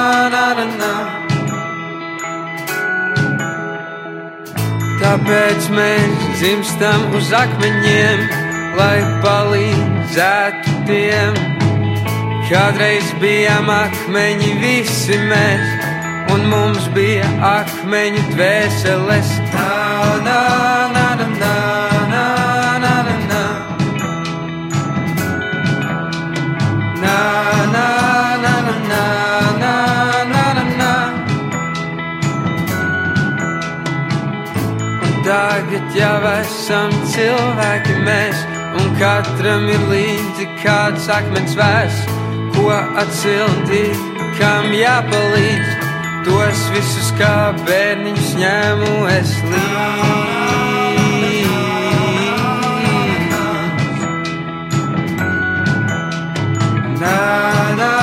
Tāpēc 5.31 5.67
mēs 5.71 6.23
dzimstam 6.41 7.13
uz 7.15 7.29
akmeņiem, 7.39 8.23
lai 8.75 8.97
palīdzētu 9.23 10.73
tiem. 10.89 11.39
Kādreiz 12.49 13.13
bijām 13.23 13.71
akmeņi 13.71 14.51
visi 14.59 15.21
mēs, 15.31 15.87
un 16.35 16.51
mums 16.51 16.91
bija 16.99 17.31
akmeņu 17.53 18.27
dvēseles. 18.33 19.31
Nā, 19.55 19.71
nā, 20.27 20.43
nā, 20.99 21.07
nā, 21.23 21.31
nā, 21.39 21.90
jau 35.97 36.21
esam 36.31 36.93
cilvēki 37.13 37.97
mēs, 38.07 38.45
un 38.81 38.91
katram 39.01 39.67
ir 39.71 39.85
līdzi 39.91 40.49
kāds 40.63 41.09
akmens 41.11 41.57
vēs, 41.59 42.01
ko 42.55 42.71
atsildīt, 43.03 44.03
kam 44.39 44.71
jāpalīdz. 44.75 45.79
Tos 46.27 46.67
visus 46.75 47.15
kā 47.17 47.51
bērniņus 47.65 48.35
ņēmu 48.43 48.93
es 49.17 49.39
līdzi. 49.49 50.31
na 57.01 57.75
na 57.81 58.00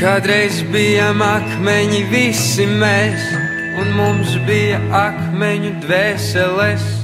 Kādreiz 0.00 0.62
bijām 0.72 1.20
akmeņi 1.20 1.98
visi 2.08 2.64
mēs, 2.64 3.26
un 3.82 3.90
mums 3.98 4.32
bija 4.48 4.78
akmeņu 4.96 5.74
dvēseles. 5.82 6.99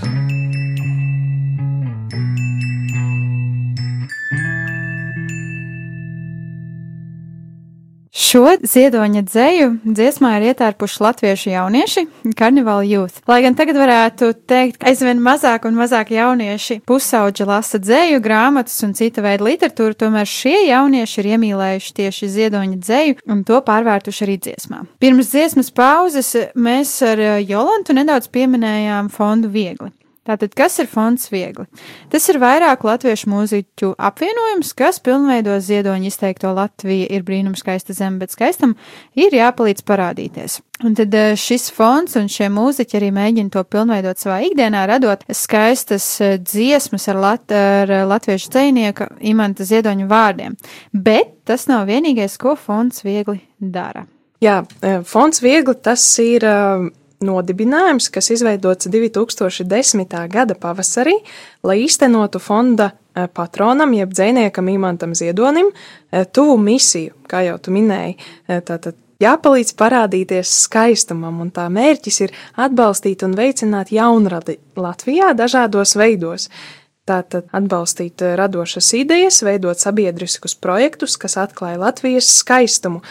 Šo 8.37 8.51
ziedoņa 8.69 9.23
dzēju 9.25 9.69
dziesmā 9.97 10.35
ir 10.37 10.51
ietērpuši 10.51 10.99
latviešu 11.01 11.49
jaunieši, 11.55 12.03
karnevāla 12.37 12.85
youth. 12.85 13.23
Lai 13.31 13.39
gan 13.41 13.57
tagad 13.57 13.79
varētu 13.81 14.29
teikt, 14.45 14.77
ka 14.83 14.91
aizvien 14.91 15.23
mazāk 15.25 15.65
un 15.65 15.79
mazāk 15.79 16.13
jaunieši 16.13 16.83
pusauģi 16.85 17.49
lasa 17.49 17.81
dzēju, 17.81 18.21
grāmatas 18.21 18.77
un 18.85 18.93
cita 18.99 19.25
veida 19.25 19.47
literatūru, 19.47 19.97
tomēr 20.05 20.29
šie 20.29 20.67
jaunieši 20.67 21.23
ir 21.23 21.33
iemīlējuši 21.33 21.97
tieši 22.03 22.33
ziedoņa 22.37 22.81
dzēju 22.85 23.19
un 23.25 23.41
to 23.49 23.65
pārvērtuši 23.65 24.29
arī 24.29 24.37
dziesmā. 24.51 24.85
Pirms 25.01 25.33
dziesmas 25.33 25.73
pauzes 25.73 26.35
mēs 26.61 26.93
ar 27.09 27.29
Jolantu 27.41 27.97
nedaudz 27.97 28.29
pieminējām 28.37 29.09
fondu 29.17 29.49
viegli. 29.49 29.96
Tātad, 30.27 30.57
kas 30.59 30.81
ir 30.83 30.89
fonds 30.91 31.29
viegli? 31.31 31.69
Tas 32.11 32.25
ir 32.33 32.41
vairāku 32.43 32.89
latviešu 32.89 33.31
mūziķu 33.31 33.93
apvienojums, 34.09 34.73
kas 34.75 34.99
pilnveido 35.05 35.55
ziedoņu 35.63 36.11
izteikto 36.11 36.51
Latviju 36.57 37.07
ir 37.15 37.23
brīnums 37.27 37.63
skaista 37.63 37.95
zeme, 37.95 38.19
bet 38.25 38.35
skaistam 38.35 38.75
ir 39.15 39.37
jāpalīdz 39.37 39.85
parādīties. 39.87 40.59
Un 40.85 40.97
tad 40.99 41.15
eh, 41.15 41.37
šis 41.39 41.71
fonds 41.73 42.19
un 42.19 42.27
šie 42.33 42.51
mūziķi 42.53 42.99
arī 42.99 43.13
mēģina 43.15 43.55
to 43.55 43.63
pilnveidot 43.71 44.21
savā 44.21 44.41
ikdienā, 44.49 44.83
radot 44.91 45.23
skaistas 45.31 46.09
eh, 46.21 46.37
dziesmas 46.43 47.07
ar, 47.13 47.23
lat, 47.23 47.55
ar 47.55 47.95
latviešu 48.11 48.51
dzēnieka 48.53 49.09
imanta 49.31 49.65
ziedoņu 49.69 50.11
vārdiem. 50.11 50.59
Bet 50.91 51.37
tas 51.47 51.69
nav 51.71 51.87
vienīgais, 51.89 52.35
ko 52.43 52.59
fonds 52.59 53.07
viegli 53.07 53.39
dara. 53.63 54.09
Jā, 54.43 54.65
eh, 54.83 55.01
fonds 55.07 55.41
viegli 55.41 55.79
tas 55.81 56.03
ir 56.21 56.45
nodibinājums, 57.25 58.11
kas 58.13 58.31
izveidots 58.35 58.89
2010. 58.93 60.15
gada 60.33 60.57
pavasarī, 60.59 61.17
lai 61.67 61.81
īstenotu 61.85 62.41
fonda 62.43 62.91
e, 62.93 63.27
patronam, 63.33 63.95
jeb 63.97 64.13
dzēniekam 64.13 64.69
Imantam 64.73 65.15
Ziedonim, 65.17 65.73
e, 66.11 66.25
tuvu 66.25 66.57
misiju, 66.61 67.17
kā 67.31 67.45
jau 67.47 67.59
tu 67.63 67.75
minēji. 67.75 68.17
E, 68.47 68.61
tātad 68.61 68.99
jāpalīdz 69.23 69.75
parādīties 69.79 70.53
skaistumam, 70.67 71.41
un 71.45 71.53
tā 71.55 71.69
mērķis 71.73 72.21
ir 72.27 72.35
atbalstīt 72.67 73.25
un 73.27 73.37
veicināt 73.39 73.93
jaunradi 73.95 74.59
Latvijā 74.77 75.33
dažādos 75.39 75.97
veidos. 75.97 76.51
Tātad 77.07 77.47
atbalstīt 77.55 78.23
radošas 78.35 78.89
idejas, 78.99 79.39
veidot 79.47 79.79
sabiedriskus 79.79 80.57
projektus, 80.59 81.15
kas 81.23 81.37
atklāja 81.39 81.79
Latvijas 81.79 82.33
skaistumu. 82.41 83.05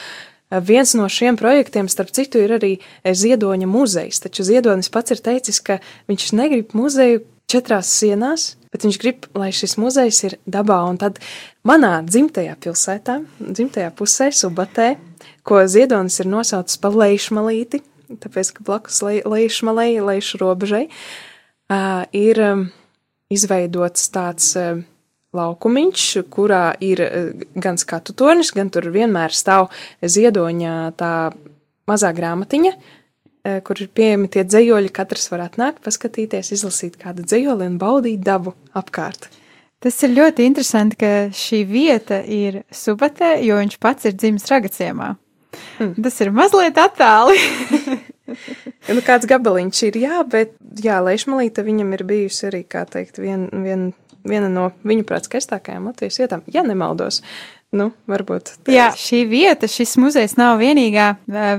Viens 0.62 0.94
no 0.96 1.08
šiem 1.12 1.38
projektiem, 1.40 1.90
starp 1.92 2.12
citu, 2.16 2.40
ir 2.44 2.56
arī 2.58 2.74
Ziedoņa 3.04 3.68
muzejs. 3.70 4.22
Taču 4.24 4.46
Ziedonis 4.48 4.92
pats 4.94 5.16
ir 5.16 5.24
teicis, 5.26 5.62
ka 5.64 5.80
viņš 6.12 6.28
negrib 6.38 6.76
muzeju 6.78 7.24
četrās 7.52 7.90
sienās, 7.94 8.56
bet 8.74 8.86
viņš 8.86 9.00
grib, 9.02 9.28
lai 9.38 9.52
šis 9.56 9.78
muzejs 9.82 10.22
ir 10.28 10.38
dabā. 10.50 10.82
Un 10.90 11.00
tad 11.02 11.20
manā 11.68 12.00
dzimtajā 12.06 12.56
pilsētā, 12.62 13.20
dzimtajā 13.40 13.92
pusē, 13.98 14.32
Subatē, 14.34 14.96
ko 15.46 15.62
Ziedonis 15.70 16.20
ir 16.22 16.32
nosaucis 16.32 16.82
par 16.82 16.98
Leišmalīti, 16.98 17.84
tāpēc, 18.22 18.56
ka 18.58 18.66
blakus 18.66 19.02
Leišmalai, 19.06 19.94
Leišu 20.04 20.42
robežai, 20.42 20.88
ir 22.14 22.42
izveidots 23.34 24.10
tāds 24.14 24.52
laukumiņš, 25.36 26.06
kurā 26.34 26.64
ir 26.84 27.02
eh, 27.06 27.48
gan 27.56 27.80
skatu 27.82 28.16
tornis, 28.18 28.54
gan 28.56 28.72
tur 28.74 28.90
vienmēr 28.94 29.36
stāv 29.36 29.72
ziedoņa 30.02 30.76
tā 31.00 31.14
mazā 31.90 32.12
grāmatiņa, 32.16 32.74
eh, 32.76 33.60
kur 33.66 33.82
ir 33.82 33.92
pieejami 33.94 34.32
tie 34.32 34.46
dzējoļi. 34.48 34.94
Katrs 34.96 35.30
var 35.34 35.48
atnākt, 35.50 35.84
paskatīties, 35.86 36.54
izlasīt 36.56 37.00
kādu 37.02 37.26
dzējoli 37.28 37.70
un 37.72 37.80
baudīt 37.82 38.24
dabu 38.26 38.56
apkārt. 38.74 39.30
Tas 39.84 40.00
ir 40.02 40.16
ļoti 40.16 40.48
interesanti, 40.48 40.98
ka 40.98 41.12
šī 41.36 41.62
vieta 41.70 42.24
ir 42.26 42.64
Subatē, 42.74 43.36
jo 43.46 43.60
viņš 43.60 43.78
pats 43.84 44.08
ir 44.10 44.16
dzimis 44.18 44.48
Ragaciemā. 44.50 45.12
Hmm. 45.78 45.94
Tas 46.02 46.18
ir 46.24 46.32
mazliet 46.36 46.80
attāli. 46.80 47.38
nu, 48.96 49.04
kāds 49.06 49.28
gabaliņš 49.30 49.82
ir, 49.90 50.00
jā, 50.06 50.22
bet, 50.30 50.56
jā, 50.82 50.98
Leišmalīte 51.06 51.66
viņam 51.66 51.94
ir 51.98 52.06
bijusi 52.08 52.48
arī, 52.50 52.64
kā 52.68 52.86
teikt, 52.90 53.20
vien, 53.22 53.48
vien 53.66 53.92
viena 54.26 54.50
no 54.52 54.70
viņu 54.88 55.06
prāt 55.08 55.30
skaistākajām 55.30 55.92
Latvijas 55.92 56.20
vietām, 56.22 56.44
ja 56.52 56.66
nemaldos. 56.66 57.22
Nu, 57.76 57.90
varbūt. 58.08 58.54
Tās. 58.64 58.72
Jā, 58.72 58.86
šī 58.96 59.26
vieta, 59.28 59.68
šis 59.68 59.98
muzejs 60.00 60.38
nav 60.40 60.62
vienīgā 60.62 61.10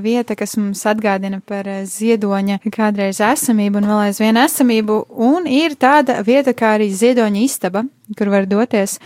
vieta, 0.01 0.37
kas 0.39 0.55
mums 0.57 0.81
atgādina 0.89 1.43
par 1.45 1.69
ziedoņa 1.91 2.61
kādreiz 2.73 3.21
esamību 3.21 3.83
un 3.83 3.89
vēl 3.91 4.03
aizvien 4.07 4.39
esamību, 4.41 4.97
un 5.27 5.49
ir 5.51 5.77
tāda 5.77 6.23
vieta 6.25 6.55
kā 6.57 6.77
arī 6.79 6.89
ziedoņa 6.95 7.43
istaba, 7.45 7.85
kur 8.17 8.33
var 8.33 8.49
doties 8.49 8.97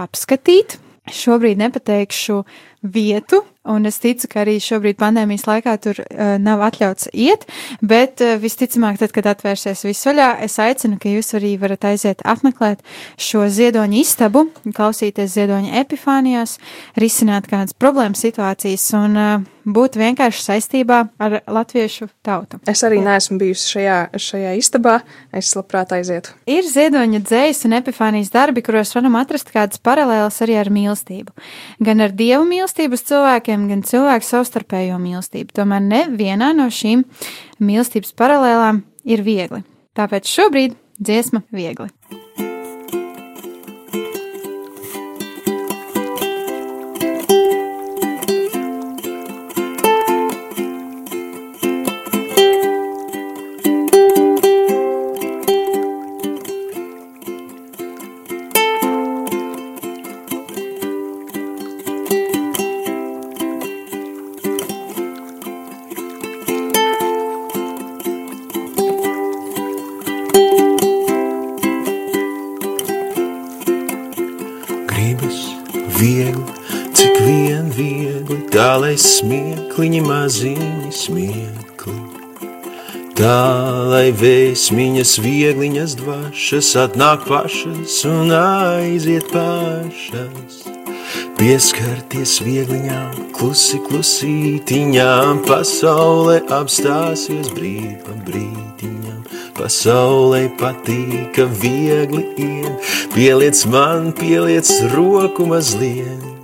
apskatīt. 0.00 0.80
Šobrīd 1.08 1.60
nepateikšu 1.62 2.42
vietu, 2.82 3.42
un 3.68 3.84
es 3.88 3.98
ticu, 4.00 4.28
ka 4.30 4.42
arī 4.44 4.56
šobrīd 4.62 4.98
pandēmijas 5.00 5.44
laikā 5.48 5.74
tur 5.82 5.98
uh, 6.00 6.36
nav 6.40 6.62
atļauts 6.68 7.10
iet, 7.12 7.44
bet 7.84 8.22
uh, 8.24 8.36
visticamāk, 8.40 9.00
tad, 9.00 9.12
kad 9.16 9.28
atvērsies 9.34 9.84
visuļā, 9.88 10.30
es 10.46 10.56
aicinu, 10.62 11.00
ka 11.02 11.12
jūs 11.12 11.34
arī 11.38 11.56
varat 11.60 11.88
aiziet 11.90 12.24
apmeklēt 12.24 12.84
šo 13.20 13.44
ziedoņu 13.52 14.00
istabu, 14.00 14.46
klausīties 14.64 15.34
ziedoņa 15.36 15.82
epifānijās, 15.82 16.58
risināt 16.98 17.50
kādas 17.50 17.76
problēmas 17.76 18.24
situācijas 18.24 18.88
un 18.98 19.18
uh, 19.18 19.46
būt 19.68 19.98
vienkārši 20.00 20.42
saistībā 20.44 20.98
ar 21.20 21.38
latviešu 21.46 22.08
tautu. 22.24 22.60
Es 22.68 22.82
arī 22.86 23.00
neesmu 23.04 23.38
bijusi 23.40 23.74
šajā, 23.74 23.98
šajā 24.16 24.54
istabā, 24.58 24.98
es 25.34 25.50
labprāt 25.56 25.92
aizietu. 25.96 26.32
Ir 26.48 26.66
ziedoņa 26.66 27.20
dzējas 27.26 27.64
un 27.68 27.76
epifānijas 27.78 28.32
darbi, 28.34 28.64
kuros 28.64 28.94
varam 28.96 29.18
atrast 29.20 29.52
kādas 29.54 29.82
paralēlas 29.84 30.40
arī 30.44 30.58
ar 30.60 30.72
mīlestību. 30.72 31.34
Gan 31.84 32.04
ar 32.04 32.14
dievu 32.16 32.48
mīlestības 32.68 33.04
cilvēkiem, 33.08 33.64
mīlestībām, 33.64 33.68
gan 33.68 33.82
cilvēku 33.82 34.26
savstarpējo 34.26 34.98
mīlestību. 35.00 35.54
Tomēr 35.56 35.80
nevienā 35.80 36.52
no 36.56 36.68
šīm 36.68 37.04
mīlestības 37.60 38.12
paralēlām 38.12 38.84
ir 39.04 39.24
viegli. 39.24 39.64
Tāpēc 39.96 40.28
šobrīd 40.28 40.76
dziesma 41.00 41.42
viegli. 41.50 41.88
Smiekliņi 79.18 80.00
maziņi 80.04 80.92
smiekli. 80.94 81.96
Tā, 83.18 83.38
lai 83.90 84.12
vēsmiņas 84.14 85.16
viegliņas 85.24 85.96
dvašas 85.98 86.68
atnāk 86.84 87.24
pašas 87.26 87.96
un 88.06 88.30
aiziet 88.36 89.26
pašas. 89.32 90.60
Pieskarties 91.38 92.36
viegliņām, 92.46 93.18
klusi 93.34 93.82
klusītiņām, 93.88 95.42
pasaulē 95.48 96.38
apstāsies 96.60 97.50
brīd 97.58 97.98
pa 98.06 98.14
brīdiņām. 98.28 99.20
Pasaulē 99.58 100.44
patīk, 100.62 101.32
ka 101.34 101.50
viegli 101.58 102.22
iet, 102.38 102.90
pieliec 103.18 103.66
man, 103.72 104.12
pieliec 104.14 104.70
roku 104.94 105.50
mazliet. 105.50 106.37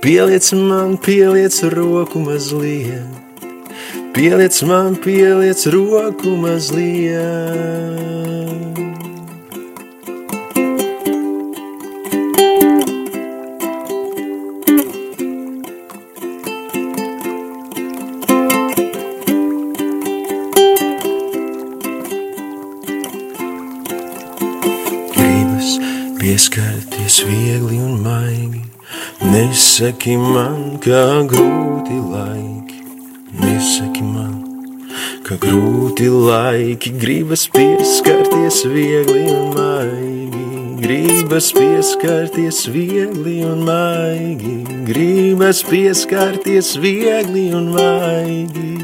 Pieliec 0.00 0.52
man, 0.52 0.96
pieliec 0.96 1.62
roku 1.62 2.18
mazliet, 2.20 3.02
pieliec 4.14 4.62
man, 4.62 4.94
pieliec 4.96 5.66
roku 5.66 6.36
mazliet. 6.36 7.98
Pieskarties 26.18 27.24
viegli 27.24 27.80
un 27.80 28.02
maigi 28.02 28.27
Nesaki 29.48 30.12
man, 30.20 30.74
kā 30.84 31.24
grūti 31.24 31.94
laiki, 32.04 32.82
nesaki 33.40 34.02
man, 34.04 34.34
ka 35.24 35.38
grūti 35.40 36.10
laiki, 36.12 36.92
gribas 37.00 37.46
pieskarties 37.54 38.58
viegli 38.68 39.22
un 39.32 39.54
maigi, 39.56 40.44
gribas 40.82 41.48
pieskarties 41.56 42.60
viegli 42.74 43.38
un 43.48 43.64
maigi, 43.64 44.58
gribas 44.90 45.62
pieskarties 45.64 46.74
viegli 46.84 47.48
un 47.56 47.72
maigi. 47.72 48.76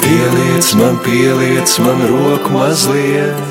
Pieliec 0.00 0.72
man, 0.80 0.96
pieliec 1.04 1.78
man 1.84 2.08
roku 2.14 2.56
mazliet, 2.56 3.47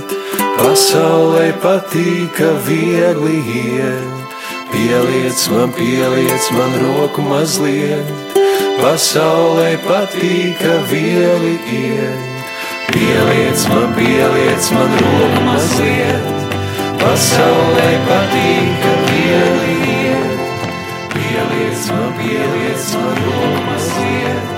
pasaulē 0.58 1.52
patīk, 1.62 2.32
ka 2.38 2.50
viegli 2.65 3.39
iet. 3.62 4.34
Pieliec 4.72 5.39
man, 5.54 5.72
pieliec 5.78 6.48
man 6.56 6.74
roku 6.82 7.24
mazliet, 7.24 8.10
pasaulē 8.82 9.78
patīk, 9.86 10.58
ka 10.62 10.76
viegli 10.91 11.56
iet. 11.78 12.26
Pieliec 12.91 13.63
man, 13.72 13.93
pieliec 13.98 14.72
man 14.76 14.98
roku 15.04 15.46
mazliet, 15.48 16.28
pasaulē 17.04 17.89
patīk, 18.10 18.84
ka 18.84 18.93
viegli 19.08 19.78
iet. 19.96 20.46
Pieliec 21.15 21.89
man, 21.93 22.13
pieliec 22.20 22.91
man 22.98 23.26
roku 23.26 23.65
mazliet. 23.72 24.54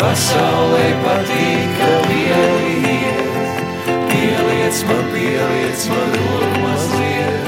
Pasaulē 0.00 0.88
patīk, 1.06 1.78
ka 1.78 1.94
viegli 2.08 2.76
iet. 2.82 2.93
Pieliec 4.74 4.88
man, 4.88 5.04
pieliec 5.12 5.86
man 5.86 6.14
roku 6.18 6.62
mazliet. 6.62 7.44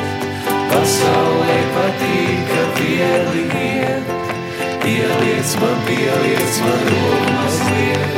Pasaulē 0.71 1.57
patīk, 1.75 2.53
ka 2.53 2.63
viegli 2.79 3.43
iet. 3.63 4.13
Pieliec 4.85 5.57
man, 5.59 5.81
pieliec 5.89 6.61
man 6.63 6.87
roku 6.93 7.35
mazliet. 7.35 8.16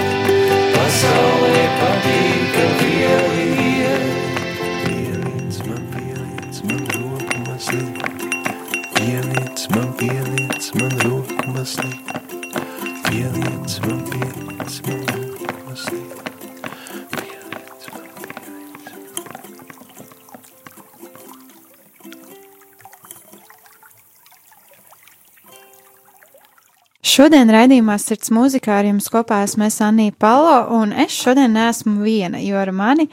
Šodien 27.18 27.48
raidījumā 27.50 27.96
Sirds 27.98 28.30
mūzikā 28.30 28.76
ar 28.78 28.86
jums 28.86 29.08
kopā 29.10 29.40
esmu 29.42 29.64
es 29.66 29.80
Anija 29.82 30.12
Palo, 30.22 30.60
un 30.76 30.92
es 31.02 31.16
šodien 31.18 31.50
neesmu 31.50 31.96
viena, 32.04 32.38
jo 32.38 32.60
ar 32.60 32.70
mani 32.70 33.08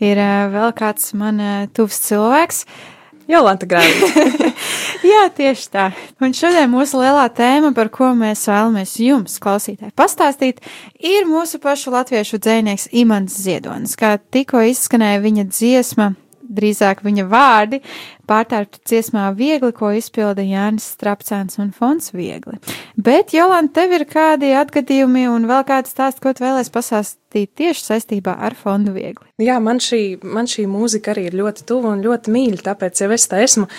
ir 0.00 0.16
ā, 0.16 0.46
vēl 0.48 0.72
kāds 0.78 1.10
man 1.12 1.42
ā, 1.44 1.50
tuvs 1.76 1.98
cilvēks. 2.06 2.62
Jolanta 3.30 3.68
Grāvita. 3.68 4.24
Jā, 5.10 5.26
tieši 5.36 5.68
tā. 5.76 5.84
Un 6.24 6.32
šodien 6.32 6.72
mūsu 6.72 7.02
lielā 7.02 7.26
tēma, 7.36 7.74
par 7.76 7.92
ko 7.92 8.14
mēs 8.16 8.46
vēlamies 8.48 8.96
jums, 9.04 9.36
klausītāji, 9.44 9.92
pastāstīt, 9.92 10.64
ir 10.96 11.28
mūsu 11.28 11.60
pašu 11.60 11.92
latviešu 11.92 12.40
dzēnieks 12.40 12.88
Imants 12.96 13.36
Ziedonis. 13.44 13.92
Kā 14.00 14.16
tikko 14.32 14.64
izskanēja 14.72 15.20
viņa 15.26 15.46
dziesma, 15.52 16.14
drīzāk 16.50 17.04
viņa 17.06 17.26
vārdi, 17.30 17.80
pārtērpta 18.30 18.82
dziesmā 18.86 19.28
viegli, 19.38 19.72
ko 19.76 19.92
izpilda 19.96 20.44
Jānis 20.44 20.86
Strapcēns 20.94 21.58
un 21.62 21.72
Fons 21.76 22.12
viegli. 22.14 22.58
Bet, 23.00 23.34
Jolanta, 23.34 23.80
tev 23.80 23.96
ir 23.98 24.06
kādi 24.10 24.52
atgadījumi 24.58 25.26
un 25.30 25.48
vēl 25.50 25.64
kāds 25.68 25.94
stāsts, 25.94 26.22
ko 26.22 26.34
tu 26.34 26.44
vēlēs 26.44 26.72
pastāstīt 26.74 27.54
tieši 27.58 27.86
saistībā 27.86 28.36
ar 28.38 28.56
fondu 28.58 28.94
viegli? 28.96 29.26
Jā, 29.42 29.58
man 29.62 29.82
šī, 29.82 30.20
man 30.26 30.50
šī 30.50 30.66
mūzika 30.70 31.14
arī 31.14 31.28
ir 31.30 31.38
ļoti 31.40 31.66
tuva 31.68 31.94
un 31.94 32.04
ļoti 32.04 32.34
mīļa, 32.34 32.64
tāpēc 32.70 33.04
jau 33.04 33.10
es 33.16 33.28
tā 33.30 33.42
esmu. 33.46 33.70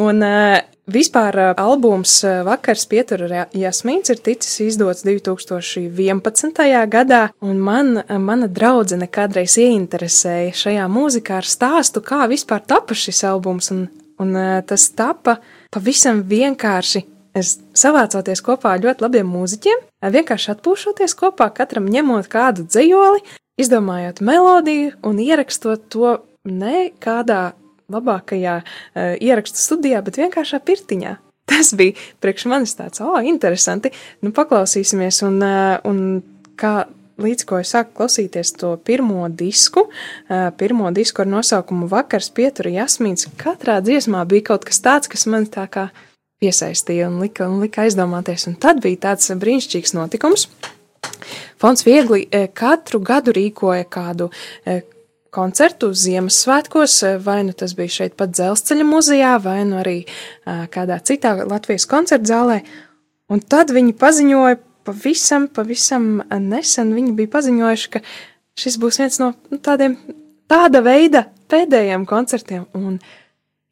Un 0.00 0.24
uh, 0.26 0.60
vispār 0.92 1.36
uh, 1.38 1.50
albums 1.60 2.20
uh, 2.24 2.40
Vakars 2.46 2.86
pietura 2.90 3.28
Ra- 3.30 3.46
Jasmīns 3.56 4.10
ir 4.12 4.20
ticis 4.24 4.58
izdots 4.64 5.04
2011. 5.06 6.60
gadā, 6.90 7.22
un 7.40 7.60
man, 7.62 7.96
uh, 8.02 8.18
mana 8.18 8.48
draudzene 8.48 9.08
kādreiz 9.10 9.56
ieinteresēja 9.60 10.52
šajā 10.62 10.88
mūzikā 10.90 11.40
ar 11.40 11.48
stāstu, 11.48 12.02
kā 12.04 12.26
vispār 12.30 12.64
tapa 12.66 12.96
šis 12.98 13.22
albums, 13.28 13.70
un, 13.74 13.86
un 14.20 14.36
tas 14.66 14.88
tapa 14.96 15.38
pavisam 15.72 16.24
vienkārši. 16.28 17.06
Es 17.30 17.60
savācoties 17.78 18.42
kopā 18.42 18.72
ar 18.74 18.80
ļoti 18.82 19.04
labiem 19.04 19.28
mūziķiem, 19.30 19.84
vienkārši 20.02 20.50
atpūšoties 20.50 21.14
kopā, 21.14 21.46
katram 21.54 21.86
ņemot 21.86 22.26
kādu 22.26 22.64
dzējoli, 22.66 23.22
izdomājot 23.60 24.18
melodiju 24.24 24.96
un 25.06 25.22
ierakstot 25.22 25.86
to 25.94 26.16
ne 26.44 26.90
kādā 26.98 27.52
labākajā 27.92 28.60
uh, 28.62 29.10
ierakstu 29.20 29.60
studijā, 29.60 30.02
bet 30.06 30.20
vienkāršā 30.20 30.62
pirtiņā. 30.66 31.16
Tas 31.50 31.72
bija 31.76 31.98
priekš 32.22 32.46
manis 32.50 32.76
tāds, 32.78 33.02
oh, 33.04 33.18
interesanti. 33.26 33.92
Nu, 34.24 34.32
paklausīsimies, 34.36 35.22
un, 35.26 35.40
uh, 35.44 35.76
un 35.88 36.20
kā 36.60 36.84
līdz 37.20 37.46
ko 37.48 37.58
es 37.60 37.72
sāku 37.74 37.92
klausīties 38.00 38.54
to 38.60 38.74
pirmo 38.86 39.26
disku, 39.28 39.86
uh, 39.88 40.50
pirmo 40.56 40.92
disku 40.96 41.24
ar 41.24 41.32
nosaukumu 41.34 41.88
Vakars 41.90 42.30
pietura 42.36 42.72
jasmīns, 42.80 43.28
katrā 43.40 43.80
dziesmā 43.84 44.24
bija 44.28 44.52
kaut 44.52 44.68
kas 44.68 44.80
tāds, 44.84 45.10
kas 45.10 45.26
man 45.30 45.48
tā 45.50 45.66
kā 45.72 45.90
piesaistīja 46.40 47.10
un 47.10 47.20
lika, 47.20 47.48
un 47.50 47.60
lika 47.60 47.84
aizdomāties, 47.84 48.46
un 48.48 48.56
tad 48.60 48.80
bija 48.84 49.10
tāds 49.10 49.28
brīnišķīgs 49.36 49.92
notikums. 49.98 50.46
Fonds 51.60 51.84
viegli 51.84 52.24
katru 52.56 53.02
gadu 53.04 53.34
rīkoja 53.36 53.84
kādu 53.92 54.30
koncertu 55.34 55.90
Ziemassvētkos, 55.94 56.96
vai 57.24 57.40
nu 57.46 57.54
tas 57.56 57.74
bija 57.78 57.94
šeit 58.00 58.16
pat 58.18 58.32
dzelzceļa 58.34 58.86
muzejā, 58.86 59.34
vai 59.42 59.60
nu 59.68 59.80
arī 59.80 59.98
kādā 60.74 60.98
citā 61.06 61.36
Latvijas 61.42 61.86
koncerta 61.90 62.32
zālē. 62.32 62.60
Un 63.30 63.42
tad 63.42 63.70
viņi 63.74 63.94
paziņoja 63.98 64.58
pavisam, 64.88 65.46
pavisam 65.54 66.22
nesen, 66.30 66.94
viņi 66.96 67.14
bija 67.18 67.32
paziņojuši, 67.36 67.90
ka 67.94 68.02
šis 68.58 68.78
būs 68.82 69.00
viens 69.02 69.20
no 69.22 69.32
nu, 69.52 69.60
tādiem, 69.62 69.96
tāda 70.50 70.82
veida 70.84 71.26
pēdējiem 71.50 72.06
koncertiem, 72.10 72.66
un 72.74 72.98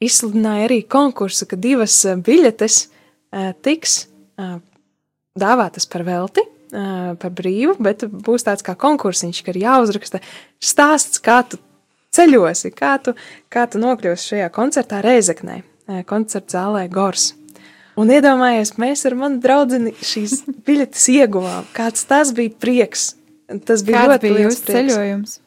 izsludināja 0.03 0.69
arī 0.69 0.83
konkursu, 0.87 1.49
ka 1.51 1.59
divas 1.59 1.97
biļetes 2.25 2.85
tiks 3.67 3.99
dāvātas 5.39 5.89
par 5.91 6.07
velti, 6.07 6.45
ā, 6.73 7.17
par 7.21 7.33
brīvu, 7.35 7.77
bet 7.83 8.05
būs 8.09 8.47
tāds 8.47 8.65
kā 8.67 8.75
konkursiņš, 8.79 9.43
ka 9.45 9.55
ir 9.55 9.63
jāuzraksta 9.65 10.21
stāsts, 10.61 11.21
kā 11.25 11.41
tu 11.49 11.61
ceļosi, 12.17 12.73
kā 12.77 12.97
tu, 13.03 13.15
kā 13.53 13.67
tu 13.71 13.81
nokļūsi 13.83 14.33
šajā 14.35 14.49
koncertā 14.55 15.03
Reizeknē, 15.05 15.61
koncerta 16.09 16.59
zālē 16.59 16.87
Gors. 16.93 17.33
Un 17.99 18.13
iedomājies, 18.15 18.77
mēs 18.79 19.03
ar 19.09 19.17
manu 19.19 19.41
draudzeni 19.43 19.93
šīs 19.99 20.45
biļetes 20.67 21.09
ieguvām. 21.17 21.67
Kāds 21.75 22.07
tas 22.09 22.31
bija 22.37 22.55
prieks. 22.55 23.13
Tas 23.67 23.83
bija 23.83 24.05
Kāds 24.05 24.13
ļoti 24.13 24.29
bija 24.29 24.45
jūsu 24.47 24.65
prieks. 24.65 24.75
ceļojums? 24.77 25.39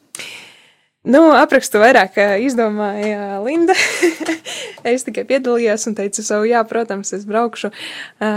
Nu, 1.02 1.22
aprakstu 1.34 1.80
vairāk 1.82 2.18
izdomāja 2.46 3.40
Linda. 3.42 3.74
es 4.92 5.02
tikai 5.08 5.24
piedalījos 5.26 5.88
un 5.90 5.96
teicu 5.98 6.22
savu, 6.22 6.46
jā, 6.46 6.62
protams, 6.70 7.10
es 7.18 7.26
braukšu. 7.26 7.72
Ā, 8.22 8.30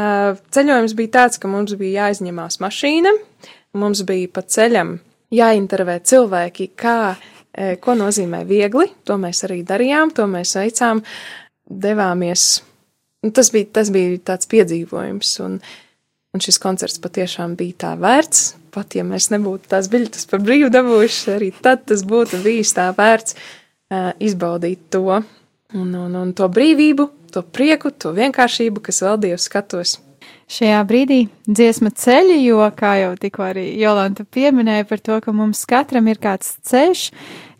Ceļojums 0.56 0.94
bija 0.96 1.12
tāds, 1.18 1.40
ka 1.40 1.50
mums 1.52 1.76
bija 1.76 2.06
jāizņemās 2.06 2.62
mašīna, 2.64 3.12
mums 3.76 4.00
bija 4.08 4.32
pa 4.32 4.46
ceļam 4.48 4.96
jāintervē 5.34 5.98
cilvēki, 6.08 6.70
kā, 6.80 6.98
ē, 7.52 7.74
ko 7.84 7.98
nozīmē 8.00 8.46
viegli. 8.48 8.88
To 9.04 9.18
mēs 9.20 9.44
arī 9.44 9.60
darījām, 9.68 10.14
to 10.16 10.24
mēs 10.30 10.56
veicām, 10.56 11.04
devāmies. 11.68 12.62
Nu, 13.24 13.32
Tas 13.36 13.52
bija, 13.52 13.68
tas 13.76 13.92
bija 13.92 14.16
tāds 14.32 14.48
piedzīvojums, 14.48 15.36
un, 15.44 15.60
un 16.34 16.42
šis 16.42 16.58
koncerts 16.62 17.00
patiešām 17.02 17.54
bija 17.58 17.78
tā 17.86 17.92
vērts. 18.00 18.54
Pat 18.74 18.96
ja 18.98 19.04
mēs 19.06 19.30
nebūtu 19.30 19.70
tās 19.70 19.86
biļetes 19.90 20.26
par 20.30 20.42
brīvu 20.42 20.70
dabūjuši, 20.74 21.34
arī 21.36 21.52
tad 21.62 21.84
tas 21.86 22.02
būtu 22.06 22.42
bijis 22.42 22.74
tā 22.74 22.88
vērts 22.96 23.36
uh, 23.38 24.10
izbaudīt 24.18 24.88
to 24.90 25.04
un, 25.14 25.94
un, 25.94 26.16
un 26.18 26.32
to 26.34 26.48
brīvību, 26.50 27.06
to 27.34 27.44
prieku, 27.54 27.92
to 27.94 28.10
vienkāršību, 28.16 28.82
kas 28.82 29.04
valdīja 29.06 29.38
uz 29.38 29.46
skatos. 29.46 29.94
Šajā 30.50 30.82
brīdī 30.88 31.20
dziesma 31.46 31.92
ceļi, 31.94 32.40
jo, 32.44 32.60
kā 32.76 32.96
jau 33.00 33.14
tikko 33.20 33.46
arī 33.46 33.64
Jolanta 33.80 34.26
pieminēja 34.28 34.84
par 34.90 35.00
to, 35.00 35.16
ka 35.24 35.32
mums 35.32 35.62
katram 35.68 36.10
ir 36.10 36.20
kāds 36.20 36.56
ceļš, 36.66 37.06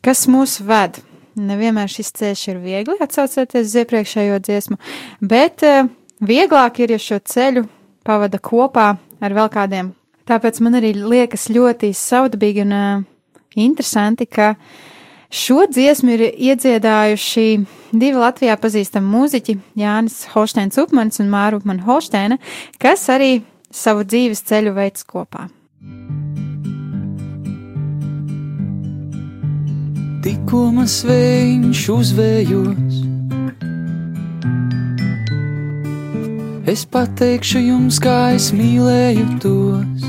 kas 0.05 0.27
mūs 0.31 0.59
ved. 0.67 0.99
Nevienmēr 1.35 1.91
šis 1.91 2.13
ceļš 2.15 2.43
ir 2.53 2.61
viegli 2.63 2.99
atsaucoties 3.03 3.71
uz 3.71 3.79
iepriekšējo 3.83 4.37
dziesmu, 4.45 4.79
bet 5.23 5.65
uh, 5.67 5.89
vieglāk 6.23 6.85
ir, 6.85 6.95
ja 6.95 7.01
šo 7.03 7.23
ceļu 7.23 7.65
pavada 8.05 8.39
kopā 8.39 8.95
ar 9.21 9.37
vēl 9.37 9.51
kādiem. 9.53 9.93
Tāpēc 10.29 10.61
man 10.65 10.79
arī 10.81 10.95
liekas 10.97 11.51
ļoti 11.53 11.93
saudabīgi 11.97 12.65
un 12.65 12.73
uh, 12.73 13.05
interesanti, 13.61 14.29
ka 14.29 14.55
Šo 15.35 15.65
dziesmu 15.67 16.13
ir 16.15 16.21
iedziedājuši 16.31 17.45
divi 17.91 18.21
Latvijā 18.23 18.55
pazīstami 18.61 19.09
mūziķi- 19.11 19.57
Jānis 19.83 20.21
Holsteins 20.31 20.79
Upmans 20.79 21.19
un 21.19 21.27
Māra 21.33 21.59
Upmana 21.59 21.83
Holsteina, 21.83 22.39
kas 22.79 23.09
arī 23.11 23.43
savu 23.73 24.05
dzīves 24.07 24.45
ceļu 24.47 24.75
veids 24.77 25.03
kopā. 25.03 25.49
Tikko 30.23 30.63
maz 30.77 31.01
viņš 31.03 31.83
uzvējos, 31.99 33.03
es 36.67 36.85
pateikšu 36.89 37.61
jums, 37.61 37.99
kā 38.01 38.35
es 38.35 38.49
mīlēju 38.57 39.25
tos. 39.43 40.05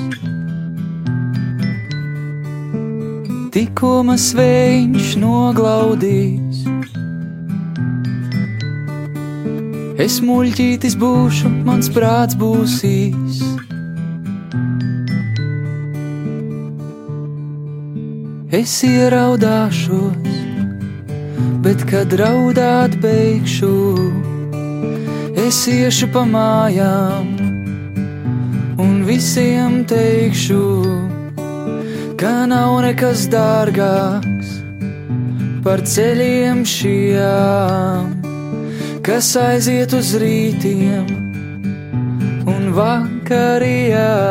Tikko 3.56 3.92
maz 4.08 4.30
viņš 4.36 5.16
noglaudīs, 5.20 6.64
es 10.06 10.20
muļķītis 10.24 10.96
būšu, 11.00 11.52
mans 11.68 11.92
prāts 11.96 12.36
būs 12.40 12.82
īs. 12.88 13.44
Es 18.56 18.78
ieraudāšos, 18.88 20.36
bet 21.64 21.82
kad 21.90 22.14
raudāt 22.20 22.96
beigšu, 23.04 23.74
es 25.46 25.60
iešu 25.70 26.08
pa 26.10 26.24
mājām 26.26 27.28
un 28.82 28.94
visiem 29.06 29.84
teikšu, 29.86 30.62
ka 32.18 32.34
nav 32.50 32.80
nekas 32.86 33.28
dārgāks 33.30 34.56
par 35.66 35.84
ceļiem 35.86 36.64
šiem, 36.66 38.10
kas 39.06 39.36
aiziet 39.38 39.94
uz 39.94 40.16
rītiem 40.22 41.06
un 42.50 42.74
vakariem. 42.74 44.26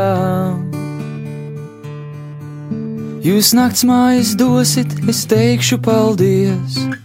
Jūs 3.25 3.55
nakts 3.55 3.87
mājas 3.87 4.35
dosit, 4.37 4.91
es 5.09 5.25
teikšu 5.31 5.79
paldies. 5.85 7.04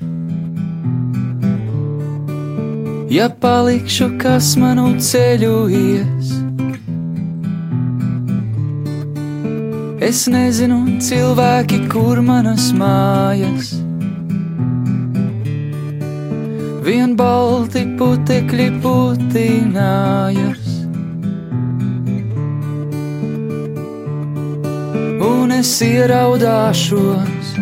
Ja 3.09 3.25
palikšu, 3.41 4.11
kas 4.21 4.51
manu 4.61 4.91
ceļu 5.01 5.53
ies, 5.73 6.29
es 10.05 10.27
nezinu, 10.29 10.77
cilvēki, 11.01 11.79
kur 11.89 12.21
manas 12.21 12.69
mājas. 12.77 13.73
Vien 16.85 17.17
balti 17.17 17.87
putekļi 17.97 18.69
putinājās. 18.85 20.69
un 25.49 25.51
es 25.57 25.73
ieraudāšos, 25.81 27.53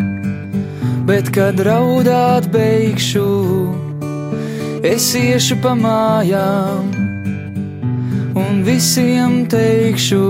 bet 1.08 1.32
kad 1.32 1.56
raudāt 1.64 2.52
beigšu, 2.52 3.87
es 4.82 5.14
iešu 5.18 5.56
pa 5.62 5.74
mājām 5.74 6.90
un 8.38 8.62
visiem 8.66 9.46
teikšu, 9.50 10.24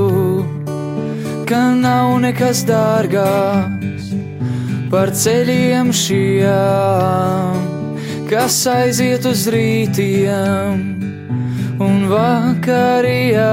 ka 1.49 1.75
nav 1.77 2.21
nekas 2.23 2.65
dārgāks 2.69 4.13
par 4.93 5.13
ceļiem 5.13 5.93
šiem, 5.93 7.59
kas 8.31 8.67
aiziet 8.73 9.27
uz 9.29 9.47
rītiem 9.53 10.81
un 11.85 12.09
vakarījām. 12.13 13.49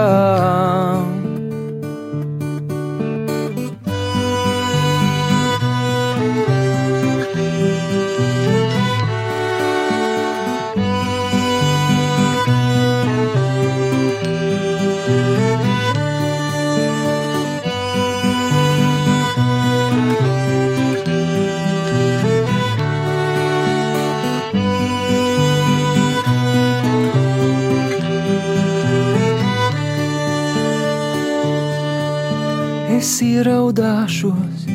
Ieraudāšos, 33.75 34.65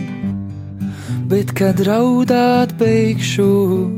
bet 1.29 1.53
kad 1.57 1.81
raudāt 1.81 2.73
beigšu, 2.79 3.91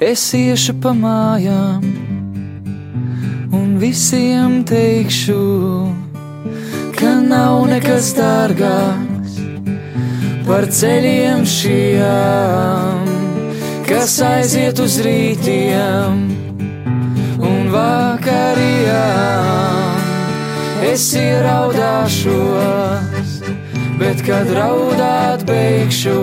es 0.00 0.34
iešu 0.34 0.74
pa 0.82 0.92
mājām 0.92 1.82
un 3.52 3.78
visiem 3.78 4.64
teikšu, 4.64 5.92
ka 6.98 7.20
nav 7.22 7.66
nekas 7.70 8.14
dārgāks 8.18 9.40
par 10.46 10.66
ceļiem 10.68 11.44
šiem, 11.46 13.04
kas 13.88 14.20
aiziet 14.20 14.78
uz 14.80 15.00
rītiem 15.00 16.28
un 17.38 17.70
vakarījām 17.72 19.48
es 20.92 21.14
ieraudāšos, 21.14 23.07
bet 23.98 24.22
kad 24.26 24.50
raudāt 24.54 25.42
beigšu, 25.48 26.18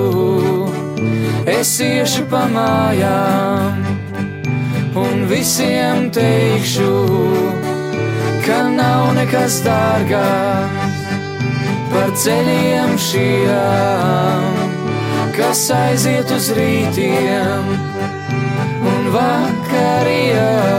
es 1.49 1.75
iešu 1.83 2.23
pa 2.31 2.45
mājām 2.51 3.81
un 4.95 5.25
visiem 5.29 6.07
teikšu, 6.15 6.93
ka 8.45 8.59
nav 8.75 9.11
nekas 9.17 9.59
dārgāks 9.65 11.03
par 11.91 12.15
ceļiem 12.23 12.95
šiem, 13.07 14.63
kas 15.35 15.67
aiziet 15.75 16.31
uz 16.35 16.49
rītiem 16.55 17.75
un 18.93 19.11
vakariem. 19.15 20.74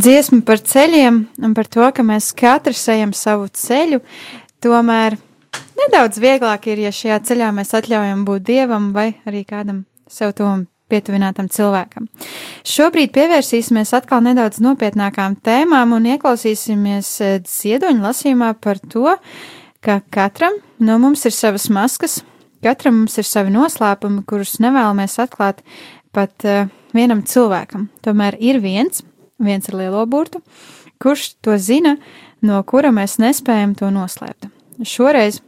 Dziesma 0.00 0.40
par 0.46 0.60
ceļiem 0.64 1.20
un 1.44 1.54
par 1.56 1.68
to, 1.70 1.84
ka 1.94 2.04
mēs 2.06 2.32
katrs 2.36 2.86
ejam 2.92 3.12
savu 3.16 3.48
ceļu, 3.52 4.00
tomēr 4.64 5.16
nedaudz 5.80 6.20
vieglāk 6.22 6.68
ir, 6.72 6.84
ja 6.86 6.92
šajā 6.94 7.20
ceļā 7.28 7.52
mēs 7.56 7.74
atļaujam 7.76 8.24
būt 8.28 8.46
dievam 8.48 8.90
vai 8.96 9.12
arī 9.28 9.44
kādam 9.48 9.84
sev 10.10 10.34
tuvam 10.38 10.66
pietuvinātam 10.90 11.46
cilvēkam. 11.52 12.08
Šobrīd 12.66 13.12
pievērsīsimies 13.14 13.92
atkal 13.94 14.24
nedaudz 14.26 14.58
nopietnākām 14.64 15.36
tēmām 15.44 15.94
un 15.94 16.08
ieklausīsimies 16.16 17.12
eh, 17.22 17.38
ziedoņa 17.46 18.04
lasījumā 18.08 18.50
par 18.62 18.80
to, 18.90 19.14
ka 19.84 20.00
katram 20.10 20.58
no 20.82 20.98
mums 21.02 21.22
ir 21.28 21.36
savas 21.36 21.68
maskas, 21.70 22.20
katram 22.64 23.02
mums 23.02 23.16
ir 23.20 23.28
savi 23.28 23.54
noslēpumi, 23.54 24.24
kurus 24.28 24.58
nevēlamies 24.64 25.20
atklāt 25.22 25.62
pat 26.10 26.46
uh, 26.48 26.66
vienam 26.96 27.22
cilvēkam. 27.26 27.86
Tomēr 28.02 28.36
ir 28.42 28.58
viens, 28.62 29.04
viens 29.40 29.68
ar 29.70 29.78
lielo 29.80 30.04
burtu, 30.06 30.42
kurš 31.00 31.34
to 31.40 31.56
zina, 31.58 31.96
no 32.44 32.60
kura 32.68 32.92
mēs 32.94 33.18
nespējam 33.22 33.74
to 33.78 33.90
noslēpt. 33.94 34.50
Šoreiz 34.86 35.40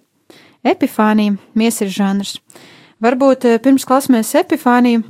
epifānija, 0.65 1.37
miesa 1.55 1.87
ir 1.87 1.93
žanrs. 1.93 2.37
Varbūt 3.03 3.49
eh, 3.49 3.59
pirms 3.63 3.87
klausāmies 3.89 4.35
epifāniju, 4.39 5.05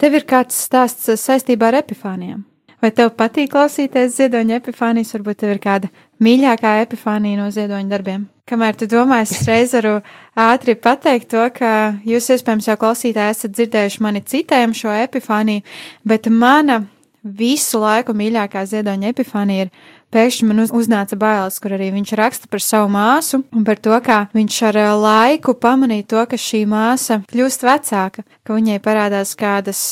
tev 0.00 0.18
ir 0.18 0.26
kāds 0.28 0.58
stāsts 0.66 1.10
saistībā 1.22 1.72
ar 1.72 1.80
epifānijām. 1.82 2.44
Vai 2.82 2.90
tev 2.92 3.14
patīk 3.16 3.50
klausīties 3.54 4.18
ziedoņa 4.18 4.60
epifānijas, 4.60 5.14
varbūt 5.16 5.40
tev 5.40 5.54
ir 5.54 5.60
kāda 5.62 5.88
mīļākā 6.22 6.74
epifānija 6.84 7.40
no 7.40 7.48
ziedoņa 7.50 7.88
darbiem? 7.90 8.26
Kamēr 8.46 8.76
tu 8.78 8.86
domā, 8.86 9.22
es 9.24 9.40
reiz 9.48 9.72
varu 9.74 9.96
ātri 10.38 10.76
pateikt 10.78 11.32
to, 11.32 11.42
ka 11.56 11.70
jūs 12.06 12.28
iespējams 12.36 12.68
jau 12.68 12.76
klausītāji 12.78 13.34
esat 13.34 13.56
dzirdējuši 13.56 14.04
mani 14.06 14.22
citējumu 14.22 14.78
šo 14.78 14.92
epifāniju, 15.00 15.64
bet 16.06 16.28
mana 16.30 16.84
visu 17.26 17.80
laiku 17.82 18.14
mīļākā 18.16 18.62
ziedoņa 18.70 19.12
epifānija 19.12 19.66
ir 19.66 19.72
pēkšņi 20.14 20.48
man 20.48 20.62
uz, 20.62 20.72
uznāca 20.74 21.18
bailes, 21.18 21.58
kur 21.62 21.74
arī 21.76 21.90
viņš 21.94 22.14
raksta 22.18 22.50
par 22.50 22.62
savu 22.62 22.90
māsu 22.94 23.42
un 23.52 23.66
par 23.66 23.80
to, 23.82 23.94
kā 24.04 24.26
viņš 24.36 24.58
ar 24.70 24.80
eh, 24.80 24.90
laiku 25.02 25.56
pamanīja 25.58 26.08
to, 26.12 26.26
ka 26.30 26.40
šī 26.40 26.64
māsa 26.70 27.20
kļūst 27.32 27.66
vecāka, 27.66 28.26
ka 28.46 28.58
viņai 28.58 28.78
parādās 28.84 29.34
kādas 29.38 29.82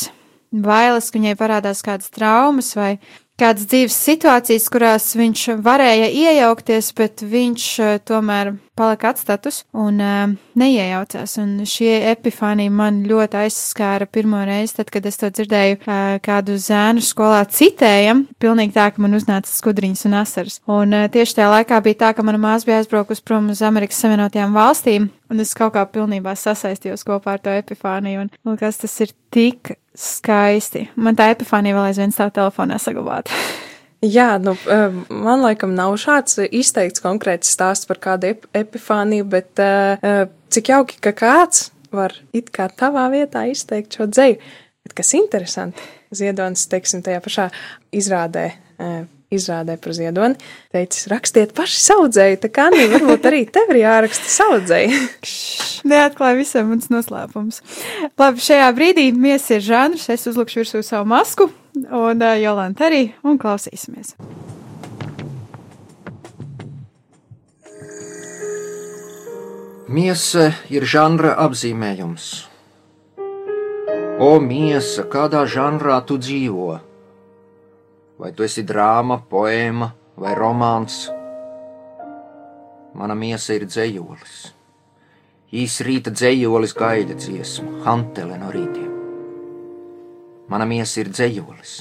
bailes, 0.55 1.11
ka 1.11 1.18
viņai 1.18 1.37
parādās 1.38 1.83
kādas 1.85 2.12
traumas 2.14 2.75
vai 2.79 2.97
kādas 3.40 3.66
dzīves 3.70 3.97
situācijas, 4.07 4.68
kurās 4.70 5.09
viņš 5.18 5.47
varēja 5.64 6.11
iejaukties, 6.11 6.92
bet 6.97 7.25
viņš 7.27 7.66
uh, 7.83 7.97
tomēr 8.07 8.55
palika 8.79 9.11
atstatus 9.14 9.62
un 9.75 9.99
uh, 10.03 10.35
neiejaucās. 10.59 11.37
Un 11.42 11.57
šie 11.68 11.97
epifānija 12.12 12.73
man 12.75 13.03
ļoti 13.09 13.40
aizskāra 13.44 14.09
pirmo 14.11 14.42
reizi, 14.47 14.77
tad, 14.79 14.90
kad 14.94 15.07
es 15.11 15.18
to 15.20 15.31
dzirdēju 15.35 15.81
uh, 15.81 16.16
kādu 16.25 16.59
zēnu 16.62 17.03
skolā 17.05 17.42
citējam, 17.51 18.25
pilnīgi 18.42 18.77
tā, 18.77 18.88
ka 18.94 19.03
man 19.03 19.18
uznāca 19.18 19.51
skudriņas 19.51 20.07
un 20.11 20.18
asaras. 20.23 20.61
Un 20.70 20.94
uh, 20.94 21.07
tieši 21.11 21.40
tajā 21.40 21.51
laikā 21.59 21.81
bija 21.87 22.03
tā, 22.07 22.14
ka 22.16 22.27
mana 22.27 22.40
māsa 22.42 22.70
bija 22.70 22.83
aizbraukusi 22.83 23.27
prom 23.27 23.51
uz 23.55 23.62
Amerikas 23.66 24.03
Savienotajām 24.05 24.55
valstīm, 24.55 25.11
un 25.31 25.42
es 25.42 25.55
kaut 25.59 25.75
kā 25.75 25.87
pilnībā 25.90 26.37
sasaistījos 26.38 27.07
kopā 27.07 27.38
ar 27.38 27.47
to 27.47 27.55
epifāniju, 27.55 28.27
un, 28.27 28.37
un 28.47 28.61
kas 28.61 28.79
tas 28.83 28.94
ir 29.03 29.14
tik 29.35 29.75
skaisti. 29.98 30.88
Man 30.96 31.16
tā 31.18 31.30
epifānija 31.33 31.76
vēl 31.76 31.90
aizvien 31.90 32.14
stāv 32.14 32.35
telefonā 32.35 32.80
saglabāta. 32.83 33.33
Jā, 34.04 34.35
nu, 34.42 34.52
man 35.09 35.40
laikam 35.40 35.72
nav 35.76 35.94
šāds 36.02 36.37
izteikts 36.52 37.00
konkrēts 37.00 37.48
stāsts 37.54 37.88
par 37.88 38.00
kādu 38.02 38.35
ep 38.35 38.44
epifāniju, 38.52 39.24
bet 39.33 39.62
uh, 39.62 40.26
cik 40.52 40.68
jauki, 40.74 40.98
ka 41.00 41.14
kāds 41.16 41.70
var 41.94 42.12
it 42.37 42.50
kā 42.52 42.66
tavā 42.68 43.07
vietā 43.14 43.46
izteikt 43.48 43.96
šo 43.96 44.09
dzēju. 44.11 44.37
Bet 44.85 44.96
kas 44.98 45.14
interesanti, 45.16 45.80
Ziedonis, 46.14 46.66
teiksim, 46.68 47.00
tajā 47.07 47.22
pašā 47.24 47.48
izrādē 47.96 48.50
izrādē 49.37 49.77
par 49.81 49.97
ziedoni, 49.97 50.38
teicis, 50.75 51.09
rakstiet 51.12 51.55
paši 51.57 51.81
saudzēju, 51.85 52.40
tā 52.44 52.51
kā 52.55 52.68
nu, 52.75 52.81
varbūt 52.94 53.29
arī 53.31 53.42
tev 53.51 53.75
ir 53.75 53.83
jāraksta 53.83 54.31
saudzēju. 54.37 55.03
Neatklāja 55.90 56.38
visam 56.38 56.70
mans 56.73 56.88
noslēpums. 56.92 57.61
Labi, 58.20 58.44
šajā 58.47 58.70
brīdī 58.77 59.11
mies 59.12 59.51
ir 59.53 59.64
žanrs, 59.64 60.09
es 60.14 60.27
uzlikšu 60.31 60.62
virsū 60.62 60.83
savu 60.87 61.09
masku, 61.12 61.51
un 61.85 62.25
uh, 62.25 62.35
Jolanta 62.40 62.88
arī, 62.88 63.09
un 63.27 63.40
klausīsimies. 63.40 64.14
Miesa 69.85 70.49
ir 70.73 70.87
žanra 70.88 71.35
apzīmējums. 71.44 72.33
O, 74.25 74.38
miesa, 74.40 75.03
kādā 75.11 75.42
žanrā 75.51 75.99
tu 76.09 76.16
dzīvo? 76.23 76.79
Vai 78.14 78.31
tu 78.31 78.44
esi 78.46 78.62
drāma, 78.62 79.16
poēma 79.27 79.88
vai 80.22 80.37
romāns? 80.38 81.09
Mana 82.94 83.16
miesa 83.18 83.57
ir 83.57 83.64
dzējolis. 83.66 84.37
Īs 85.50 85.81
rīta 85.83 86.12
dzējolis 86.14 86.77
gaida 86.79 87.16
dziesmu, 87.18 87.81
hantele 87.83 88.38
no 88.38 88.53
rītiem. 88.55 88.92
Mana 90.46 90.62
miesa 90.70 91.03
ir 91.03 91.11
dzējolis, 91.11 91.74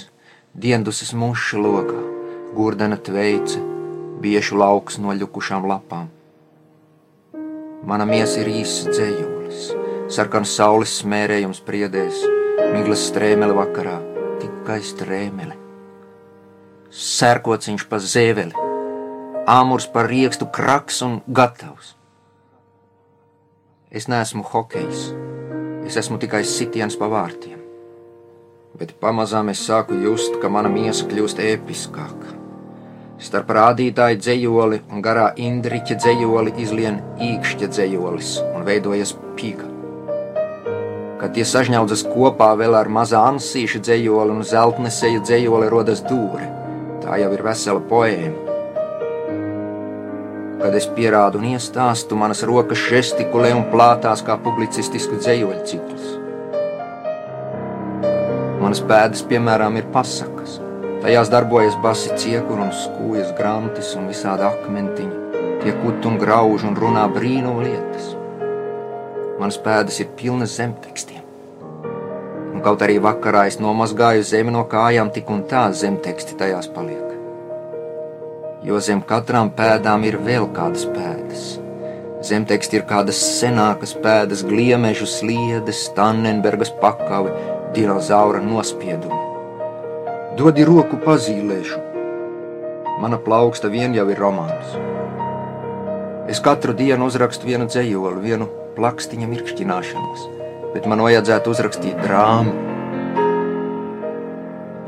diendusis 0.58 1.14
muša 1.14 1.62
logā, 1.62 2.02
gurdena 2.58 2.98
tveice, 2.98 3.62
biešu 4.26 4.58
lauks 4.58 4.98
no 4.98 5.14
ļukušām 5.14 5.70
lapām. 5.70 6.10
Mana 7.86 8.10
miesa 8.10 8.42
ir 8.42 8.56
īsts 8.58 8.90
dzējolis, 8.90 9.68
sarkans 10.10 10.58
saules 10.58 10.98
smērējums 11.04 11.62
priedēs, 11.68 12.26
miglas 12.74 13.06
strēmele 13.12 13.54
vakarā, 13.60 14.00
tikai 14.42 14.82
strēmele 14.82 15.63
sērkociņš 16.94 17.88
pa 17.90 17.98
zēveli, 17.98 18.54
āmurs 19.50 19.88
par 19.90 20.06
riekstu 20.12 20.46
kraks 20.54 21.02
un 21.02 21.18
gatavs. 21.26 21.96
Es 23.90 24.06
neesmu 24.10 24.46
hokejs, 24.46 25.08
es 25.88 25.98
esmu 25.98 26.20
tikai 26.22 26.44
sitiens 26.46 26.98
pa 27.00 27.10
vārtiem. 27.10 27.58
Bet 28.78 28.94
pamazām 29.02 29.50
es 29.50 29.66
sāku 29.66 29.98
just, 30.06 30.38
ka 30.42 30.54
mana 30.54 30.70
miesa 30.70 31.10
kļūst 31.10 31.42
episkāka. 31.42 32.38
Starp 33.24 33.50
rādītāju 33.58 34.22
dzējoli 34.22 34.82
un 34.92 35.02
garā 35.02 35.28
indriķa 35.38 35.98
dzējoli 35.98 36.58
izlien 36.62 37.02
īkšķa 37.22 37.70
dzējolis 37.74 38.34
un 38.52 38.66
veidojas 38.70 39.14
pīka. 39.38 39.70
Kad 41.22 41.38
tie 41.38 41.46
sažņaudzas 41.48 42.04
kopā 42.12 42.52
vēl 42.60 42.76
ar 42.76 42.90
mazā 42.92 43.22
ansīša 43.32 43.80
dzējoli 43.86 44.36
un 44.36 44.44
zeltneseja 44.46 45.22
dzējoli 45.24 45.70
rodas 45.72 46.04
dūre 46.06 46.63
Tā 47.04 47.18
jau 47.20 47.34
ir 47.36 47.42
vesela 47.44 47.82
poēma. 47.84 48.52
Kad 50.62 50.76
es 50.80 50.86
pierādu 50.96 51.42
un 51.42 51.50
iestāstu, 51.50 52.16
manas 52.16 52.46
rokas 52.48 52.80
žestikulē 52.80 53.50
un 53.58 53.66
plātās 53.74 54.24
kā 54.24 54.38
publicistisku 54.46 55.20
dzējoļu 55.20 55.66
cikls. 55.68 56.06
Manas 58.64 58.80
pēdas, 58.88 59.26
piemēram, 59.28 59.76
ir 59.82 59.90
pasakas. 59.92 60.62
Tajās 61.04 61.28
darbojas 61.34 61.76
basi 61.84 62.16
ciekuri 62.16 62.64
un 62.64 62.72
skūjas 62.72 63.34
grantis 63.36 63.92
un 64.00 64.08
visādi 64.08 64.48
akmentiņi. 64.48 65.42
Tie 65.66 65.74
kut 65.82 66.08
un 66.08 66.16
grauž 66.22 66.64
un 66.70 66.80
runā 66.80 67.04
brīnumu 67.12 67.66
lietas. 67.68 68.14
Manas 69.42 69.60
pēdas 69.60 70.00
ir 70.00 70.14
pilnas 70.16 70.56
zemtekstiem. 70.56 71.13
Kaut 72.64 72.80
arī 72.80 72.94
vakarā 73.04 73.42
es 73.50 73.58
nomazgāju 73.60 74.24
zemi 74.24 74.52
no 74.56 74.62
kājām, 74.72 75.10
tik 75.12 75.28
un 75.34 75.42
tā 75.52 75.66
zemteksti 75.76 76.38
tajās 76.40 76.70
paliek. 76.72 77.10
Jo 78.64 78.78
zem 78.80 79.02
katrām 79.04 79.50
pēdām 79.58 80.06
ir 80.08 80.16
vēl 80.24 80.48
kādas 80.56 80.86
pēdas. 80.88 81.42
Zemteksti 82.24 82.80
ir 82.80 82.86
kādas 82.88 83.20
senākas 83.42 83.92
pēdas, 84.00 84.46
gliemežu 84.48 85.04
sliedes, 85.12 85.82
Tannenbergas 85.98 86.72
pakavi, 86.80 87.34
dinozaura 87.76 88.40
nospiedumi. 88.46 89.20
Dodi 90.40 90.64
roku 90.64 91.02
pazīlēšu. 91.04 91.82
Mana 93.04 93.20
plauksta 93.26 93.68
vien 93.74 93.92
jau 93.98 94.08
ir 94.08 94.24
romāns. 94.24 94.78
Es 96.32 96.40
katru 96.40 96.72
dienu 96.80 97.12
uzrakstu 97.12 97.52
vienu 97.52 97.68
dzējoli, 97.68 98.24
vienu 98.24 98.48
plakstiņa 98.78 99.28
mirkšķināšanos 99.34 100.43
bet 100.74 100.88
man 100.90 101.04
vajadzētu 101.06 101.54
uzrakstīt 101.54 102.02
drāmu. 102.04 102.54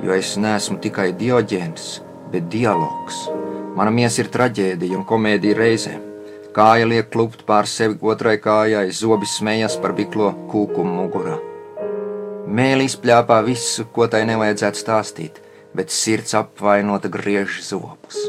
Jo 0.06 0.18
es 0.18 0.36
neesmu 0.38 0.78
tikai 0.84 1.12
dioģēns, 1.18 1.88
bet 2.34 2.50
dialogs. 2.54 3.26
Mana 3.76 3.92
miesa 3.92 4.24
ir 4.24 4.30
traģēdija 4.34 5.00
un 5.00 5.06
komēdija 5.08 5.58
reizē. 5.58 5.96
Kāja 6.56 6.88
liek 6.88 7.10
klupt 7.12 7.44
pār 7.48 7.68
sevi 7.68 7.98
otrai 8.00 8.38
kājai, 8.40 8.88
zobi 8.96 9.28
smējas 9.28 9.76
par 9.84 9.96
biklo 9.98 10.32
kūkumu 10.52 10.94
mugurā. 11.02 11.36
Mēlī 12.46 12.86
spļāpā 12.92 13.42
visu, 13.44 13.88
ko 13.92 14.08
tai 14.08 14.24
nevajadzētu 14.30 14.80
stāstīt, 14.80 15.42
bet 15.76 15.92
sirds 15.92 16.38
apvainota 16.38 17.12
griež 17.12 17.60
zobus. 17.66 18.22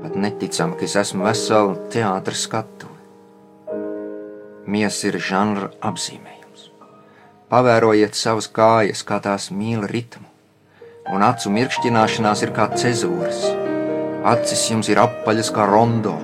Pat 0.00 0.14
neticam, 0.16 0.72
ka 0.78 0.86
es 0.86 0.96
esmu 0.96 1.26
vesela 1.28 1.74
teātris 1.92 2.46
skatu. 2.46 2.97
Miesa 4.68 5.06
ir 5.08 5.16
žanra 5.16 5.70
apzīmējums. 5.80 6.66
Pavērojiet 7.48 8.18
savas 8.18 8.50
kājas, 8.52 9.00
kā 9.00 9.16
tās 9.24 9.46
mīl 9.48 9.86
ritmu, 9.88 10.26
un 11.08 11.24
acu 11.24 11.48
mirkšķināšanās 11.54 12.42
ir 12.44 12.52
kā 12.52 12.66
cezūras. 12.74 13.46
Acis 14.28 14.66
jums 14.68 14.92
ir 14.92 15.00
apaļas 15.00 15.48
kā 15.56 15.64
rondo. 15.70 16.18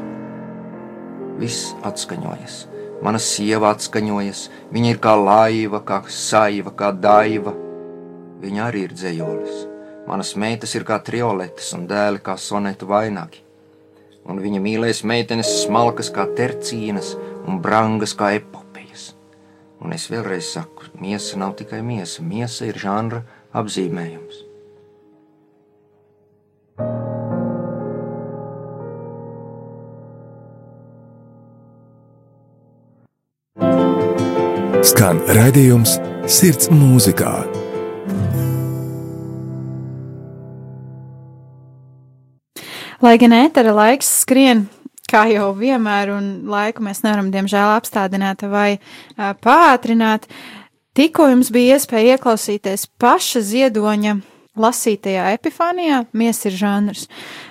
Viss 1.40 1.72
atskaņojas, 1.88 2.61
mana 3.01 3.22
sieva 3.30 3.72
atskaņojas, 3.72 4.45
viņa 4.76 4.92
ir 4.92 5.01
kā 5.09 5.16
laiva, 5.16 5.80
kā 5.80 6.03
saiva, 6.12 6.76
kā 6.76 6.92
daiva. 6.92 7.57
Viņa 8.45 8.66
arī 8.68 8.84
ir 8.90 8.92
dzējolis. 8.92 9.68
Manas 10.05 10.36
meitas 10.36 10.76
ir 10.76 10.84
kā 10.84 11.01
trioletes 11.01 11.72
un 11.72 11.88
dēli 11.88 12.20
kā 12.20 12.36
sonetu 12.36 12.92
vainagi. 12.92 13.40
Un 14.28 14.36
viņa 14.45 14.61
mīlēs 14.61 15.01
meitenes 15.09 15.62
smalkas 15.62 16.12
kā 16.12 16.28
tercīnas 16.36 17.16
un 17.49 17.61
brangas 17.64 18.14
kā 18.16 18.34
epopejas. 18.38 19.12
Un 19.84 19.92
es 19.97 20.09
vēlreiz 20.12 20.49
saku, 20.55 20.88
miesa 21.01 21.38
nav 21.40 21.57
tikai 21.59 21.82
miesa, 21.84 22.24
miesa 22.24 22.68
ir 22.68 22.80
žanra 22.80 23.24
apzīmējums. 23.55 24.42
Skan 34.84 35.20
raidījums 35.32 35.99
Sirds 36.28 36.70
mūzikā. 36.72 37.32
Lai 43.05 43.18
gan 43.20 43.34
ētera 43.36 43.74
laiks 43.76 44.09
skrien 44.22 44.62
kā 45.11 45.24
jau 45.32 45.52
vienmēr, 45.57 46.12
un 46.14 46.28
laiku 46.50 46.84
mēs 46.84 47.02
nevaram, 47.05 47.30
diemžēl, 47.34 47.74
apstādināt 47.76 48.44
vai 48.50 48.78
pātrināt. 49.16 50.28
Tikko 50.94 51.26
jums 51.32 51.50
bija 51.55 51.78
iespēja 51.78 52.14
ieklausīties 52.14 52.86
paša 53.02 53.42
ziedoņa 53.42 54.14
lasītajā 54.55 55.32
epifānijā, 55.34 56.05
mies 56.14 56.44
ir 56.46 56.55
žanrs. 56.55 57.09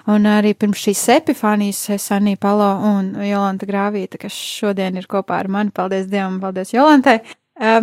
Un 0.08 0.28
arī 0.32 0.54
pirms 0.56 0.80
šīs 0.86 1.01
epifānijas 1.18 1.82
es 1.91 2.06
Anī 2.16 2.38
Palo 2.39 2.70
un 2.93 3.10
Jolanta 3.28 3.68
Grāvīta, 3.68 4.22
kas 4.22 4.32
šodien 4.32 4.95
ir 4.99 5.10
kopā 5.12 5.41
ar 5.43 5.51
mani, 5.51 5.74
paldies 5.76 6.08
Dievam, 6.12 6.39
paldies 6.43 6.72
Jolantai. 6.72 7.20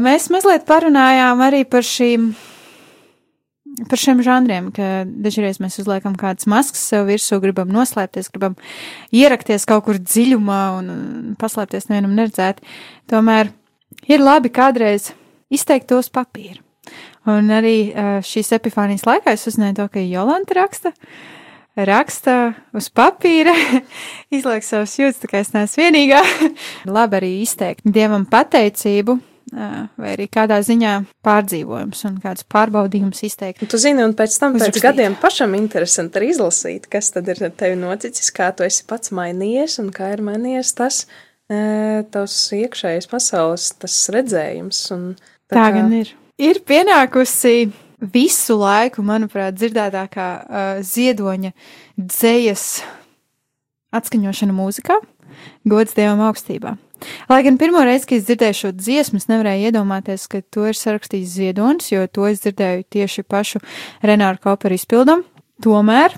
Mēs 0.00 0.30
mazliet 0.32 0.64
parunājām 0.68 1.44
arī 1.44 1.66
par 1.68 1.84
šīm 1.86 2.30
par 3.88 4.00
šiem 4.00 4.20
žanriem, 4.24 4.70
ka 4.74 5.04
dažreiz 5.06 5.60
mēs 5.62 5.78
uzliekam 5.82 6.16
kādas 6.18 6.48
maskas 6.50 6.82
sev 6.90 7.06
virsū, 7.10 7.38
gribam 7.42 7.70
noslēpties, 7.72 8.30
gribam 8.34 8.56
ierakties 9.14 9.66
kaut 9.68 9.86
kur 9.86 10.00
dziļumā 10.00 10.62
un 10.78 10.90
paslēpties 11.40 11.90
nevienam 11.90 12.16
neredzēt. 12.18 12.62
Tomēr 13.10 13.52
ir 14.10 14.24
labi 14.24 14.52
kādreiz 14.52 15.12
izteikt 15.52 15.90
tos 15.92 16.10
papīru. 16.12 16.62
Un 17.28 17.50
arī 17.52 17.92
šīs 18.24 18.54
epifānijas 18.56 19.04
laikā 19.06 19.34
es 19.36 19.46
uzzināju 19.50 19.76
to, 19.82 19.88
ka 19.92 20.02
Jolanta 20.02 20.56
raksta, 20.56 20.94
raksta 21.76 22.36
uz 22.76 22.88
papīra, 22.90 23.54
izliek 24.36 24.64
savus 24.66 24.96
jūtas, 24.98 25.20
tā 25.22 25.30
kā 25.30 25.44
es 25.44 25.52
neesmu 25.54 25.84
vienīgā. 25.84 26.22
labi 26.96 27.20
arī 27.20 27.34
izteikt 27.44 27.86
Dievam 27.86 28.26
pateicību 28.30 29.20
vai 29.50 30.12
arī 30.14 30.26
kādā 30.30 30.60
ziņā 30.64 30.92
pārdzīvojums 31.26 32.04
un 32.08 32.18
kāds 32.22 32.46
pārbaudījums 32.50 33.24
izteikt. 33.26 33.64
Tu 33.70 33.80
zini, 33.82 34.04
un 34.06 34.14
pēc 34.18 34.36
tam, 34.38 34.54
pēc 34.54 34.68
Uzrakstīt. 34.68 34.84
gadiem 34.86 35.16
pašam 35.20 35.56
interesanti 35.58 36.20
arī 36.20 36.30
izlasīt, 36.34 36.86
kas 36.92 37.10
tad 37.16 37.28
ir 37.32 37.42
ar 37.48 37.52
tevi 37.58 37.78
noticis, 37.80 38.30
kā 38.34 38.52
tu 38.56 38.66
esi 38.66 38.86
pats 38.86 39.10
mainījies 39.16 39.80
un 39.82 39.90
kā 39.94 40.12
ir 40.14 40.22
mainījies 40.26 40.72
tas 40.78 41.02
tavs 41.50 42.38
iekšējais 42.54 43.10
pasaules, 43.10 43.72
tas 43.82 43.94
redzējums. 44.14 44.84
Un, 44.94 45.06
Tā 45.50 45.66
gan 45.74 45.90
ir. 45.98 46.12
Ir 46.38 46.60
pienākusi 46.62 47.72
visu 48.14 48.56
laiku, 48.60 49.02
manuprāt, 49.04 49.58
dzirdētākā 49.58 50.28
uh, 50.40 50.68
ziedoņa 50.86 51.50
dzējas 51.98 52.66
atskaņošana 53.98 54.54
mūzikā, 54.54 54.96
gods 55.68 55.96
Dievam 55.96 56.22
augstībā. 56.28 56.76
Lai 57.30 57.42
gan 57.46 57.56
pirmo 57.60 57.82
reizi, 57.86 58.06
kad 58.08 58.20
es 58.20 58.26
dzirdēju 58.28 58.58
šo 58.58 58.72
dziesmu, 58.76 59.20
es 59.20 59.28
nevarēju 59.30 59.70
iedomāties, 59.70 60.26
ka 60.30 60.42
to 60.52 60.66
ir 60.68 60.76
sarakstījis 60.76 61.36
ziedonis, 61.36 61.92
jo 61.92 62.04
to 62.12 62.26
es 62.28 62.42
dzirdēju 62.44 62.88
tieši 62.92 63.24
pašu 63.24 63.62
Renāru 64.04 64.42
Koperu 64.44 64.76
izpildam. 64.76 65.24
Tomēr, 65.64 66.16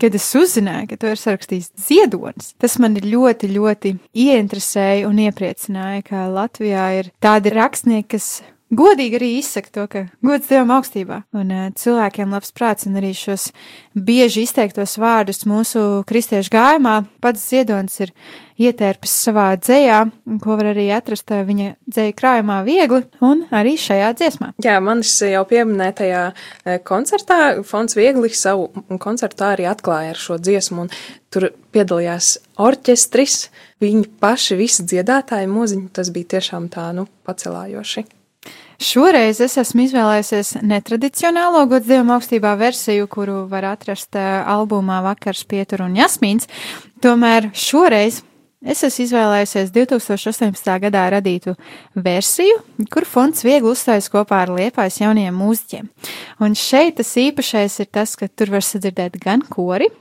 kad 0.00 0.16
es 0.16 0.28
uzzināju, 0.38 0.88
ka 0.90 1.00
to 1.00 1.12
ir 1.12 1.20
sarakstījis 1.20 1.70
ziedonis, 1.88 2.52
tas 2.60 2.78
man 2.82 2.96
ļoti, 2.96 3.52
ļoti 3.52 3.94
ieinteresēja 4.24 5.06
un 5.08 5.20
iepriecināja, 5.26 6.06
ka 6.08 6.26
Latvijā 6.32 6.88
ir 7.00 7.12
tādi 7.22 7.52
rakstnieki, 7.54 8.08
kas 8.16 8.32
godīgi 8.72 9.18
arī 9.18 9.30
izsaka 9.38 9.72
to, 9.72 9.86
ka 9.90 10.04
gods 10.24 10.48
Dievam 10.50 10.72
augstībā. 10.78 11.22
Un 11.36 11.52
uh, 11.52 11.66
cilvēkiem 11.78 12.32
labs 12.32 12.52
prāts 12.56 12.88
un 12.88 12.96
arī 13.00 13.12
šos 13.16 13.50
bieži 13.92 14.46
izteiktos 14.46 14.96
vārdus 15.00 15.44
mūsu 15.48 16.02
kristiešu 16.08 16.52
gājumā 16.54 17.02
pats 17.22 17.44
ziedonis 17.52 18.00
ir 18.02 18.14
ietērpis 18.62 19.12
savā 19.26 19.46
dzējā, 19.58 19.98
ko 20.42 20.56
var 20.60 20.70
arī 20.72 20.86
atrast 20.94 21.32
uh, 21.34 21.42
viņa 21.48 21.74
dzēja 21.92 22.16
krājumā 22.16 22.60
viegli 22.66 23.02
un 23.24 23.44
arī 23.52 23.74
šajā 23.80 24.12
dziesmā. 24.20 24.52
Jā, 24.64 24.78
manis 24.84 25.14
jau 25.26 25.42
pieminētajā 25.48 26.22
e, 26.30 26.78
koncertā 26.86 27.40
Fons 27.66 27.96
Viegli 27.98 28.30
savu 28.36 28.70
koncertu 29.02 29.48
arī 29.48 29.66
atklāja 29.70 30.14
ar 30.14 30.20
šo 30.20 30.38
dziesmu, 30.40 30.86
un 30.86 30.92
tur 31.32 31.50
piedalījās 31.74 32.34
orķestris, 32.62 33.46
viņi 33.82 34.08
paši 34.22 34.58
visi 34.60 34.86
dziedātāji 34.88 35.50
mūziņi, 35.50 35.92
tas 35.96 36.12
bija 36.14 36.36
tiešām 36.36 36.70
tā, 36.72 36.90
nu, 36.96 37.08
pacelājoši. 37.26 38.21
Šoreiz 38.82 39.38
es 39.44 39.54
esmu 39.60 39.84
izvēlējusies 39.84 40.56
netradicionālo 40.66 41.60
gods 41.70 41.86
Dievam 41.86 42.08
augstībā 42.16 42.56
versiju, 42.58 43.06
kuru 43.10 43.44
var 43.50 43.68
atrast 43.68 44.16
eh, 44.18 44.24
albumā 44.48 44.98
Vakars, 45.04 45.44
Pietur 45.46 45.84
un 45.84 45.94
Jasmīns. 45.94 46.48
Tomēr 47.04 47.52
šoreiz 47.54 48.18
es 48.66 48.82
esmu 48.88 49.04
izvēlējusies 49.04 49.70
2018. 49.76 50.72
gadā 50.86 51.04
radītu 51.14 51.54
versiju, 51.94 52.58
kur 52.90 53.06
fonds 53.06 53.44
viegli 53.46 53.70
uzstājas 53.70 54.10
kopā 54.10 54.42
ar 54.48 54.54
liepais 54.56 54.98
jauniem 54.98 55.38
mūziķiem. 55.38 55.86
Un 56.42 56.58
šeit 56.58 56.98
tas 56.98 57.14
īpašais 57.22 57.78
ir 57.84 57.90
tas, 57.94 58.16
ka 58.18 58.26
tur 58.26 58.50
var 58.56 58.66
sadzirdēt 58.66 59.20
gan 59.22 59.46
kori, 59.46 59.92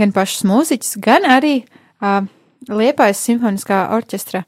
gan 0.00 0.16
pašus 0.16 0.46
mūziķus, 0.48 0.96
gan 1.04 1.28
arī 1.28 1.58
uh, 1.60 2.24
liepais 2.72 3.20
simfoniskā 3.20 3.84
orķestra 3.98 4.46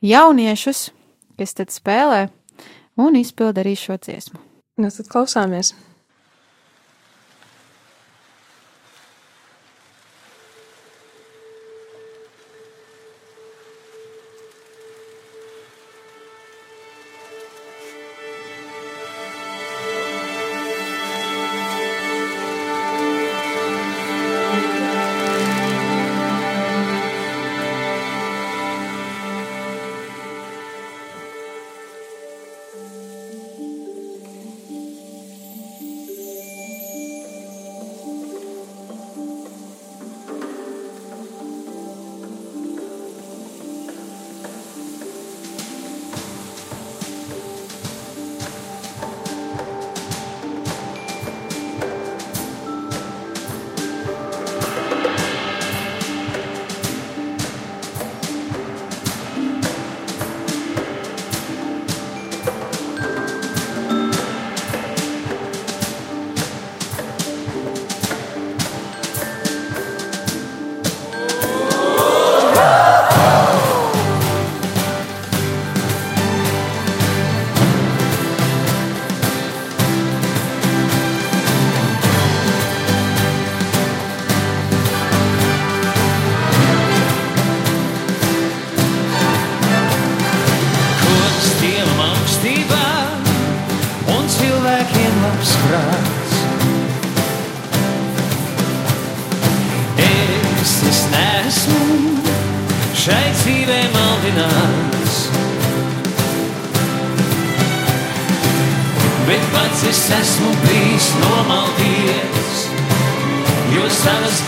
jauniešus, 0.00 0.88
kas 1.36 1.56
tad 1.60 1.76
spēlē 1.76 2.28
un 2.98 3.16
izpilda 3.18 3.62
arī 3.62 3.76
šo 3.78 3.96
dziesmu. 3.96 4.40
Nu, 4.78 4.90
tad 4.94 5.08
klausāmies. 5.10 5.72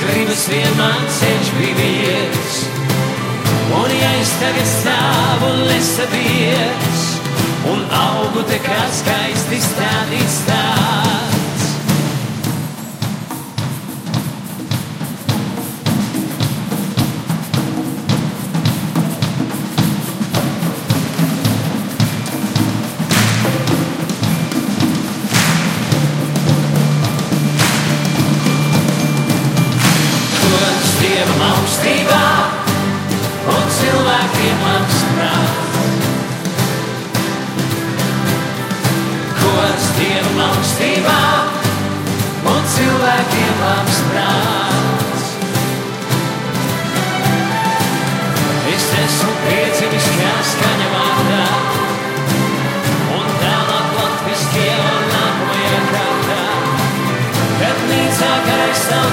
Gribas 0.02 0.44
vienmēr 0.50 1.08
ceļš 1.16 1.50
brīvies. 1.56 2.60
Un 3.80 3.94
ja 3.94 4.12
es 4.20 4.34
tagad 4.42 4.70
stāvu 4.74 5.50
nesabies 5.64 7.08
un 7.70 7.84
augu 8.02 8.46
te 8.50 8.60
kā 8.64 8.80
skaisti 9.00 9.60
stādīts 9.70 10.40
tāds. 10.48 11.29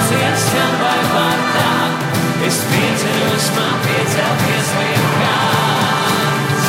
Skan 0.06 0.74
vai 0.80 0.98
vārtā, 1.12 1.70
es 2.46 2.58
pieceļos 2.70 3.46
man 3.56 3.74
piecelties 3.84 4.70
liekāns. 4.78 6.68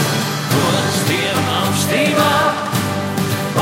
Gods 0.53 0.99
Dievam 1.09 1.49
augstībā 1.59 2.32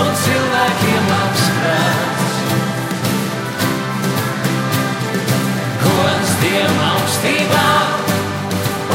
un 0.01 0.11
cilvēkiem 0.24 1.09
labs 1.11 1.45
prāts. 1.57 2.38
Gods 5.84 6.32
Dievam 6.43 6.80
augstībā 6.91 7.65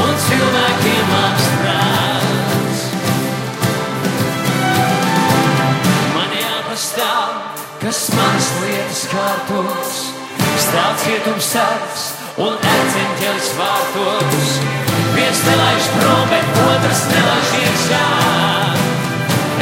un 0.05 0.17
cilvēkiem 0.25 1.13
labs 1.17 1.51
prāts. 1.59 2.87
Man 6.17 6.35
jāpastāv, 6.39 7.37
kas 7.85 8.03
manas 8.17 8.51
lietas 8.63 9.05
kārtos, 9.13 10.12
stāv 10.73 10.93
cietums 11.03 11.47
sargs 11.53 12.03
un 12.41 12.55
erceņķelis 12.57 13.49
vārtos. 13.59 14.53
Viens 15.13 15.41
nelaiž 15.45 15.89
prom, 15.99 16.23
bet 16.31 16.61
otrs 16.63 17.03
nelaiž 17.11 17.51
iekšā. 17.59 18.01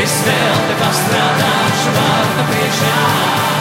Es 0.05 0.15
vēl 0.29 0.61
tā 0.69 0.77
kā 0.79 0.93
strādāšu 1.01 1.97
vārta 1.99 2.47
priekšā. 2.53 3.60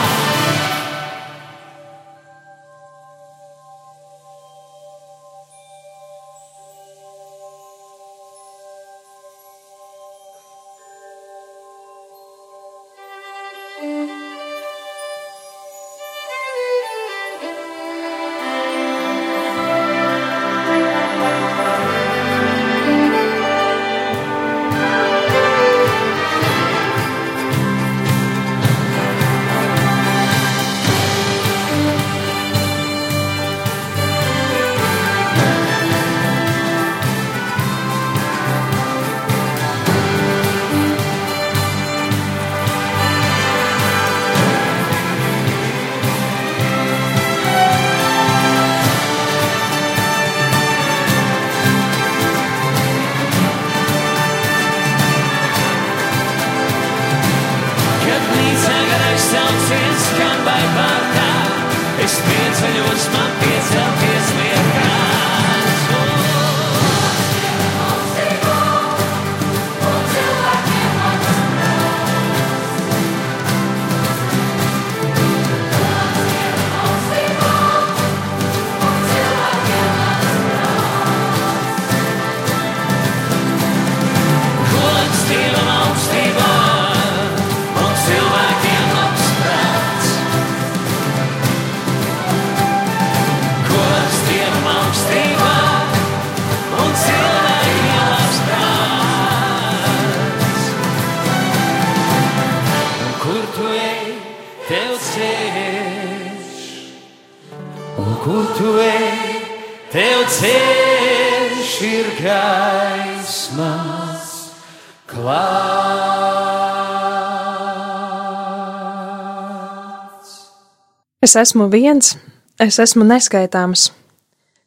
Es 121.31 121.37
esmu 121.37 121.69
viens, 121.71 122.17
es 122.59 122.81
esmu 122.83 123.05
neskaitāms. 123.07 123.93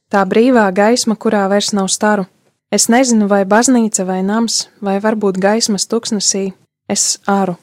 Tā 0.08 0.22
brīvā 0.24 0.64
gaisma, 0.72 1.18
kurā 1.20 1.42
vairs 1.52 1.74
nav 1.76 1.90
staru. 1.92 2.24
Es 2.72 2.86
nezinu, 2.88 3.26
vai 3.28 3.42
baznīca 3.44 4.06
vai 4.08 4.22
nams, 4.24 4.70
vai 4.80 4.94
varbūt 5.04 5.42
gaismas 5.44 5.84
tuksnesī, 5.92 6.54
es 6.88 7.18
aru. 7.28 7.58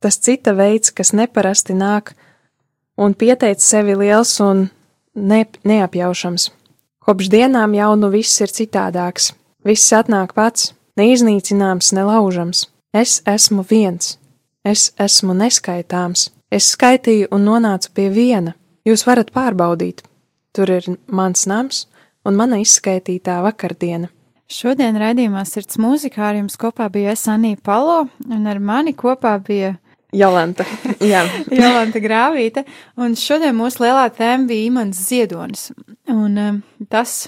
Tas 0.00 0.16
cita 0.16 0.54
veids, 0.56 0.88
kas 0.88 1.12
neparasti 1.12 1.76
nāk, 1.76 2.14
un 2.96 3.12
pieteic 3.12 3.60
sevi 3.60 3.92
liels 3.92 4.32
un 4.40 4.70
ne, 5.12 5.42
neapjaušams. 5.60 6.48
Kopš 7.04 7.28
dienām 7.34 7.76
jau 7.76 7.90
nu 8.00 8.08
viss 8.14 8.40
ir 8.40 8.56
citādāks. 8.56 9.34
Viss 9.68 9.92
atnāk 9.92 10.32
pats, 10.32 10.72
neiznīcināms, 10.96 11.92
nelaužams. 11.92 12.70
Es 12.96 13.20
esmu 13.28 13.68
viens, 13.68 14.16
es 14.64 14.94
esmu 14.96 15.36
neskaitāms. 15.36 16.30
Es 16.50 16.68
skaitīju 16.76 17.26
un 17.34 17.42
nonācu 17.46 17.90
pie 17.94 18.06
viena. 18.14 18.54
Jūs 18.86 19.02
varat 19.06 19.32
pārbaudīt. 19.34 20.04
Tur 20.54 20.70
ir 20.70 20.84
mans 21.10 21.46
nams 21.50 21.86
un 22.26 22.36
mana 22.38 22.60
izskaitītā 22.62 23.40
vakardiena. 23.42 24.12
Šodien 24.46 24.94
raidījumā 25.00 25.42
sirds 25.42 25.80
mūzikā 25.82 26.22
ar 26.28 26.38
jums 26.38 26.54
kopā 26.60 26.86
bija 26.94 27.16
es 27.16 27.26
Anija 27.26 27.58
Palo, 27.66 28.04
un 28.30 28.46
ar 28.46 28.62
mani 28.62 28.94
kopā 28.94 29.34
bija 29.42 29.72
Jolanta. 30.14 30.62
Jā, 31.12 31.24
Jolanta 31.50 31.98
Grāvīte, 32.02 32.62
un 32.94 33.18
šodien 33.18 33.56
mūsu 33.58 33.82
lielā 33.82 34.06
tēma 34.14 34.46
bija 34.46 34.70
Imants 34.70 35.02
Ziedonis, 35.08 35.68
un 36.06 36.38
um, 36.38 36.62
tas 36.86 37.24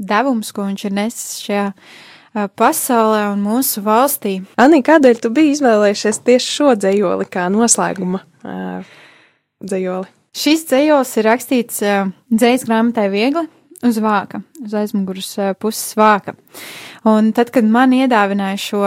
devums, 0.00 0.54
ko 0.56 0.64
viņš 0.70 0.88
ir 0.88 0.96
nesis 0.96 1.44
šajā 1.44 1.66
uh, 1.68 2.48
pasaulē 2.56 3.26
un 3.34 3.44
mūsu 3.44 3.84
valstī. 3.84 4.38
Anī, 4.56 4.80
kādēļ 4.88 5.20
tu 5.20 5.36
biji 5.36 5.58
izvēlējušies 5.58 6.24
tieši 6.24 6.54
šo 6.56 6.78
dzējoli 6.80 7.28
kā 7.28 7.50
noslēguma 7.52 8.24
uh, 8.44 8.94
dzējoli? 9.64 10.10
Šis 10.34 10.64
dzējos 10.70 11.16
ir 11.20 11.28
rakstīts 11.28 11.82
uh, 11.84 12.12
dzējas 12.32 12.66
grāmatai 12.68 13.08
viegli 13.12 13.44
uz 13.84 13.98
vāka, 14.02 14.42
uz 14.64 14.76
aizmuguras 14.78 15.32
uh, 15.38 15.52
puses 15.58 15.96
vāka. 15.98 16.36
Un 17.08 17.32
tad, 17.36 17.52
kad 17.54 17.66
man 17.68 17.92
iedāvināja 17.96 18.60
šo 18.60 18.84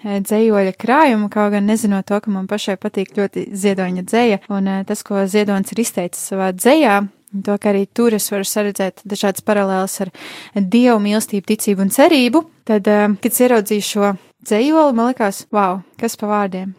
dzējoļa 0.00 0.74
krājumu, 0.80 1.28
kaut 1.32 1.52
gan 1.54 1.66
nezinot 1.68 2.06
to, 2.08 2.18
ka 2.24 2.32
man 2.32 2.48
pašai 2.48 2.78
patīk 2.80 3.12
ļoti 3.18 3.50
ziedoņa 3.52 4.04
dzēja, 4.08 4.38
un 4.48 4.70
tas, 4.88 5.02
ko 5.04 5.26
ziedonis 5.28 5.74
ir 5.74 5.82
izteicis 5.84 6.30
savā 6.32 6.50
dzējā, 6.56 7.02
to, 7.44 7.56
ka 7.60 7.72
arī 7.72 7.84
tur 7.86 8.16
es 8.16 8.30
varu 8.32 8.48
saredzēt 8.48 9.04
dažādas 9.04 9.44
paralēlas 9.46 10.00
ar 10.06 10.12
dievu 10.56 10.98
mīlestību, 11.04 11.46
ticību 11.52 11.86
un 11.86 11.92
cerību, 11.94 12.44
tad, 12.68 12.88
kad 13.20 13.40
ieraudzīju 13.44 13.86
šo 13.86 14.12
dzējoli, 14.46 14.96
man 14.96 15.12
likās, 15.12 15.44
wow, 15.52 15.82
kas 16.00 16.16
pa 16.20 16.30
vārdiem. 16.30 16.72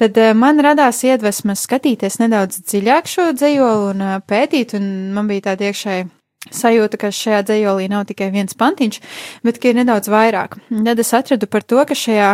Tad 0.00 0.18
uh, 0.18 0.32
man 0.34 0.58
radās 0.64 1.04
iedvesma 1.06 1.54
skatīties 1.58 2.18
nedaudz 2.22 2.58
dziļāk 2.66 3.08
šo 3.10 3.30
dzējoli 3.36 3.88
un 3.92 4.02
uh, 4.02 4.18
pētīt, 4.26 4.74
un 4.78 4.86
man 5.14 5.30
bija 5.30 5.50
tāda 5.52 5.70
iekšēja 5.70 6.08
sajūta, 6.52 6.98
ka 7.00 7.12
šajā 7.14 7.42
dzējolī 7.48 7.88
nav 7.92 8.04
tikai 8.08 8.30
viens 8.34 8.56
pantiņš, 8.58 9.00
bet 9.46 9.60
ka 9.60 9.70
ir 9.70 9.80
nedaudz 9.80 10.10
vairāk. 10.12 10.58
Un 10.74 10.84
Tad 10.88 11.00
es 11.00 11.12
atradu 11.16 11.48
par 11.50 11.64
to, 11.64 11.80
ka 11.86 11.96
šajā 11.96 12.30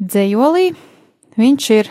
dzējolī 0.00 0.70
viņš 1.36 1.70
ir 1.76 1.90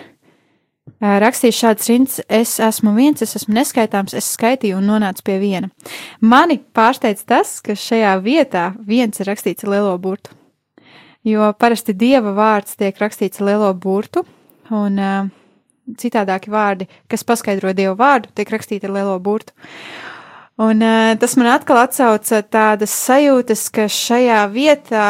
ā, 1.01 1.17
rakstījis 1.21 1.59
šāds 1.59 1.91
rinds: 1.91 2.21
Es 2.29 2.55
esmu 2.63 2.95
viens, 2.97 3.21
es 3.21 3.35
esmu 3.37 3.57
neskaitāms, 3.59 4.15
es 4.17 4.31
skaitīju 4.37 4.79
un 4.79 4.89
nonācu 4.89 5.25
pie 5.27 5.37
viena. 5.41 5.69
Mani 6.21 6.59
pārsteidz 6.59 7.25
tas, 7.27 7.59
ka 7.65 7.77
šajā 7.77 8.15
vietā 8.23 8.71
viens 8.79 9.19
ir 9.19 9.29
rakstīts 9.29 9.67
lielo 9.67 9.97
burtu. 10.01 10.33
Jo 11.25 11.49
parasti 11.57 11.95
dieva 11.97 12.35
vārds 12.37 12.77
tiek 12.77 12.97
rakstīts 13.01 13.41
lielo 13.41 13.71
burtu, 13.73 14.21
un 14.73 14.97
uh, 15.01 15.27
citādāki 15.99 16.51
vārdi, 16.53 16.87
kas 17.11 17.25
paskaidro 17.27 17.73
dievu 17.77 17.95
vārdu, 17.99 18.31
tiek 18.35 18.49
rakstīti 18.49 18.87
ar 18.87 18.95
lielo 18.95 19.15
burtu. 19.21 19.53
Un 20.61 20.81
uh, 20.81 21.13
tas 21.19 21.35
man 21.37 21.51
atkal 21.51 21.81
atsauca 21.83 22.41
tādas 22.41 22.93
sajūtas, 23.05 23.67
ka 23.75 23.89
šajā 23.91 24.45
vietā 24.53 25.07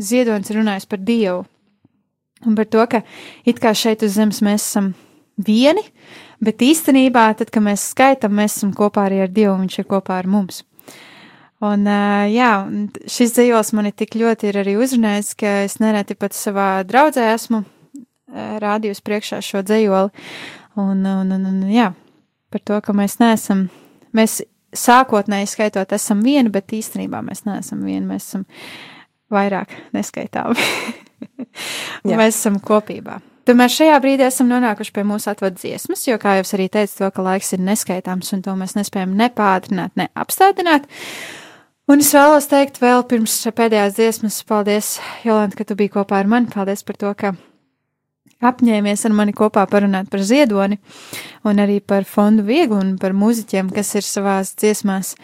Ziedonis 0.00 0.52
runājas 0.54 0.86
par 0.88 1.00
Dievu. 1.04 1.44
Un 2.48 2.56
par 2.56 2.68
to, 2.72 2.80
ka 2.88 3.02
it 3.44 3.60
kā 3.60 3.74
šeit 3.76 4.04
uz 4.06 4.14
zemes 4.16 4.40
mēs 4.44 4.64
esam 4.64 4.94
vieni, 5.36 5.82
bet 6.40 6.62
īstenībā, 6.64 7.26
tad, 7.36 7.50
kad 7.52 7.64
mēs 7.64 7.90
skaitām, 7.92 8.32
mēs 8.38 8.56
esam 8.56 8.72
kopā 8.76 9.08
arī 9.08 9.20
ar 9.26 9.32
Dievu, 9.32 9.58
un 9.58 9.66
Viņš 9.66 9.82
ir 9.82 9.88
kopā 9.90 10.16
ar 10.22 10.28
mums. 10.28 10.62
Un, 11.60 11.84
jā, 12.32 12.52
šis 13.04 13.34
dzīvos 13.36 13.74
mani 13.76 13.92
tik 13.92 14.16
ļoti 14.16 14.48
ir 14.48 14.62
arī 14.62 14.78
uzrunājis, 14.80 15.34
ka 15.36 15.58
es 15.66 15.76
nereti 15.82 16.16
pat 16.16 16.32
savā 16.32 16.70
draudzē 16.88 17.26
esmu 17.34 17.60
uh, 18.30 18.56
rādījusi 18.62 19.04
priekšā 19.06 19.40
šo 19.44 19.64
dzīvoli. 19.66 20.10
Un, 20.80 21.02
un, 21.04 21.34
un, 21.34 21.46
un, 21.50 21.60
jā, 21.70 21.90
par 22.50 22.62
to, 22.64 22.78
ka 22.84 22.94
mēs 22.96 23.18
neesam, 23.22 23.66
mēs 24.16 24.40
sākotnēji 24.76 25.50
skaitot, 25.50 25.92
esam 25.96 26.22
vieni, 26.24 26.52
bet 26.52 26.72
īstenībā 26.76 27.22
mēs 27.26 27.44
neesam 27.48 27.82
vieni, 27.86 28.06
mēs 28.06 28.30
esam 28.30 28.46
vairāk 29.34 29.74
neskaitāmi. 29.96 30.68
mēs 32.20 32.38
esam 32.38 32.60
kopībā. 32.62 33.20
Tomēr 33.48 33.72
šajā 33.72 33.96
brīdī 34.02 34.26
esam 34.28 34.50
nonākuši 34.50 34.92
pie 34.94 35.02
mūsu 35.08 35.30
atvadas 35.32 35.62
dziesmas, 35.62 36.04
jo, 36.06 36.18
kā 36.22 36.36
jau 36.38 36.44
es 36.44 36.54
arī 36.54 36.68
teicu, 36.70 36.98
to, 37.00 37.08
ka 37.14 37.24
laiks 37.24 37.54
ir 37.56 37.62
neskaitāms 37.66 38.30
un 38.36 38.44
to 38.46 38.54
mēs 38.58 38.76
nespējam 38.76 39.16
ne 39.18 39.30
pātrināt, 39.34 39.96
ne 39.98 40.06
apstādināt. 40.14 40.86
Un 41.90 42.04
es 42.04 42.12
vēlos 42.14 42.46
teikt 42.46 42.78
vēl 42.78 43.02
pirms 43.10 43.34
pēdējās 43.56 43.96
dziesmas, 43.96 44.36
paldies, 44.46 44.92
Jolanta, 45.26 45.58
ka 45.58 45.66
tu 45.66 45.74
biji 45.78 45.96
kopā 45.96 46.20
ar 46.20 46.30
mani. 46.30 46.46
Paldies 46.52 46.84
par 46.86 47.00
to, 47.00 47.10
ka 47.18 47.32
apņēmies 48.40 49.04
ar 49.06 49.14
mani 49.16 49.34
kopā 49.36 49.66
parunāt 49.70 50.10
par 50.12 50.24
ziedoni 50.24 50.80
un 51.44 51.60
arī 51.60 51.80
par 51.80 52.06
fondu 52.08 52.44
vieglu 52.46 52.80
un 52.80 52.96
par 53.00 53.14
muziķiem, 53.16 53.70
kas 53.74 53.94
ir 53.98 54.06
savās 54.06 54.54
dziesmās 54.56 55.14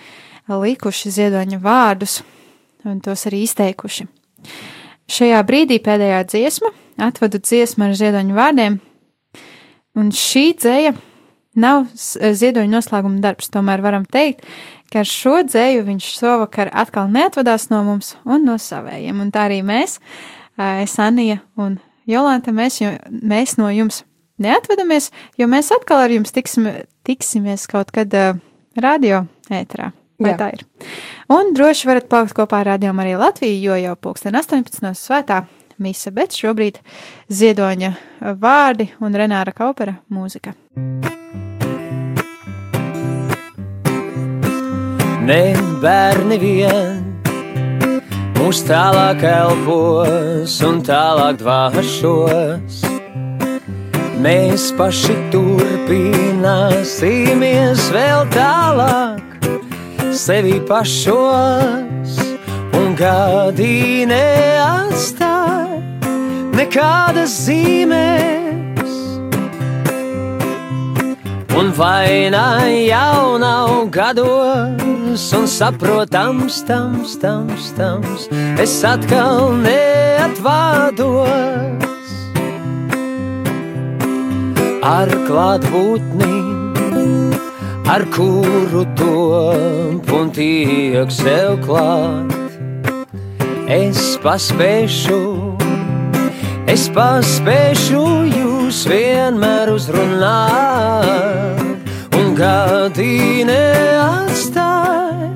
likuši 0.52 1.12
ziedoņa 1.16 1.60
vārdus 1.62 2.20
un 2.86 3.00
tos 3.02 3.26
arī 3.28 3.42
izteikuši. 3.46 4.06
Šajā 5.10 5.42
brīdī 5.46 5.80
pēdējā 5.82 6.22
dziesma 6.30 6.72
atvadu 7.06 7.40
dziesmu 7.42 7.88
ar 7.88 7.96
ziedoņu 7.98 8.36
vārdiem, 8.36 8.78
un 9.96 10.12
šī 10.14 10.46
dzēja 10.60 10.94
nav 11.56 11.86
ziedoņa 11.96 12.72
noslēguma 12.72 13.22
darbs, 13.24 13.50
tomēr 13.52 13.82
varam 13.84 14.04
teikt, 14.04 14.44
ka 14.92 15.02
ar 15.02 15.10
šo 15.10 15.40
dzēju 15.46 15.84
viņš 15.88 16.08
šovakar 16.18 16.70
atkal 16.72 17.10
neatvadās 17.12 17.68
no 17.72 17.82
mums 17.86 18.14
un 18.24 18.46
no 18.46 18.56
savējiem, 18.60 19.20
un 19.24 19.32
tā 19.34 19.48
arī 19.48 19.62
mēs, 19.66 19.98
es 20.56 20.98
Anija 21.02 21.40
un 21.56 21.78
Jolanta, 22.06 22.54
mēs, 22.54 22.78
mēs 23.10 23.56
no 23.58 23.70
jums 23.74 24.04
neatvadamies, 24.42 25.10
jo 25.38 25.48
mēs 25.50 25.72
atkal 25.74 26.04
ar 26.04 26.12
jums 26.14 26.34
tiksim, 26.34 26.68
tiksimies 27.06 27.66
kaut 27.70 27.90
kad 27.94 28.12
uh, 28.14 28.38
radio 28.78 29.24
ēterā. 29.50 29.90
Vai 30.16 30.32
Jā. 30.32 30.36
tā 30.40 30.46
ir? 30.54 30.62
Un 31.28 31.50
droši 31.52 31.90
varat 31.90 32.06
palikt 32.08 32.36
kopā 32.38 32.62
ar 32.62 32.70
Radio 32.70 32.94
Mariju 32.96 33.18
Latviju, 33.20 33.58
jo 33.66 33.74
jau 33.82 33.96
pulksten 34.00 34.38
18. 34.38 34.94
svētā 34.96 35.42
mise, 35.82 36.12
bet 36.14 36.32
šobrīd 36.32 36.78
ziedoņa 37.28 37.90
vārdi 38.40 38.88
un 39.04 39.18
Renāra 39.18 39.52
Kaupera 39.52 39.98
mūzika. 40.08 40.54
Ne 45.26 45.42
bērni 45.82 46.40
vien 46.40 47.15
mūs 48.46 48.60
tālāk 48.62 49.24
elpos 49.26 50.52
un 50.62 50.76
tālāk 50.86 51.34
dvāšos. 51.40 52.76
Mēs 54.22 54.68
paši 54.78 55.16
turpināsimies 55.32 57.82
vēl 57.96 58.22
tālāk 58.36 59.48
sevi 60.14 60.60
pašos 60.68 62.12
un 62.78 62.94
gadi 63.02 64.06
neatstāj 64.12 65.82
nekādas 66.54 67.34
zīmēs. 67.48 68.35
Un 71.56 71.70
vaina 71.72 72.68
jau 72.68 73.38
nav 73.38 73.88
gados, 73.90 75.32
un 75.32 75.46
saprotams, 75.48 76.60
tams, 76.68 77.16
tams, 77.16 77.70
tams, 77.72 78.28
es 78.60 78.84
atkal 78.84 79.56
neatvādos 79.62 81.16
ar 84.84 85.08
klātbūtni 85.24 86.36
ar 87.88 88.04
kuru 88.12 88.84
top 89.00 90.12
un 90.18 90.28
tiek 90.36 91.08
sev 91.10 91.56
klāt. 91.64 92.36
Es 93.66 94.18
paspēšu, 94.20 95.22
es 96.68 96.90
paspēšu 96.92 98.04
jūs 98.34 98.55
vienmēr 98.66 99.70
uzrunāt, 99.70 101.60
un 102.18 102.34
gadi 102.34 103.46
neatstāj 103.46 105.30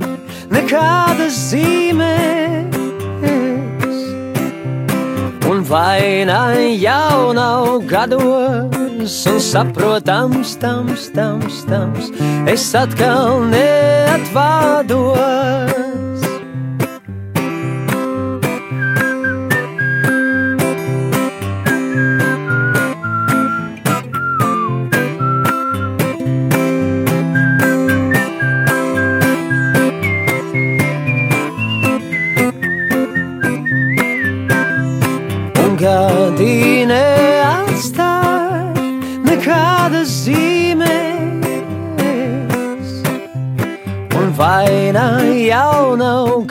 nekādas 0.50 1.38
zīmēs. 1.52 2.74
Un 5.46 5.62
vaina 5.70 6.58
jau 6.74 7.30
nav 7.38 7.86
gados 7.86 9.14
un 9.30 9.40
saprotams, 9.40 10.58
tams, 10.58 11.06
tams, 11.14 11.62
tams, 11.70 12.10
es 12.50 12.74
atkal 12.74 13.46
neatvādos. 13.54 15.69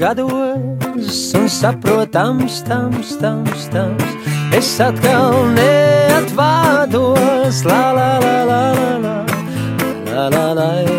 Gados, 0.10 1.34
un 1.36 1.48
saprotams, 1.48 2.64
tams, 2.64 3.16
tams, 3.20 3.70
tams. 3.70 4.04
Es 4.52 4.80
atkal 4.82 5.54
neatvādos, 5.54 7.64
la 7.66 7.94
la 7.94 8.20
la 8.20 8.46
la 8.50 8.74
la 8.74 8.98
la. 9.06 9.26
La 10.14 10.30
la 10.30 10.54
la 10.54 10.82
la 10.82 10.99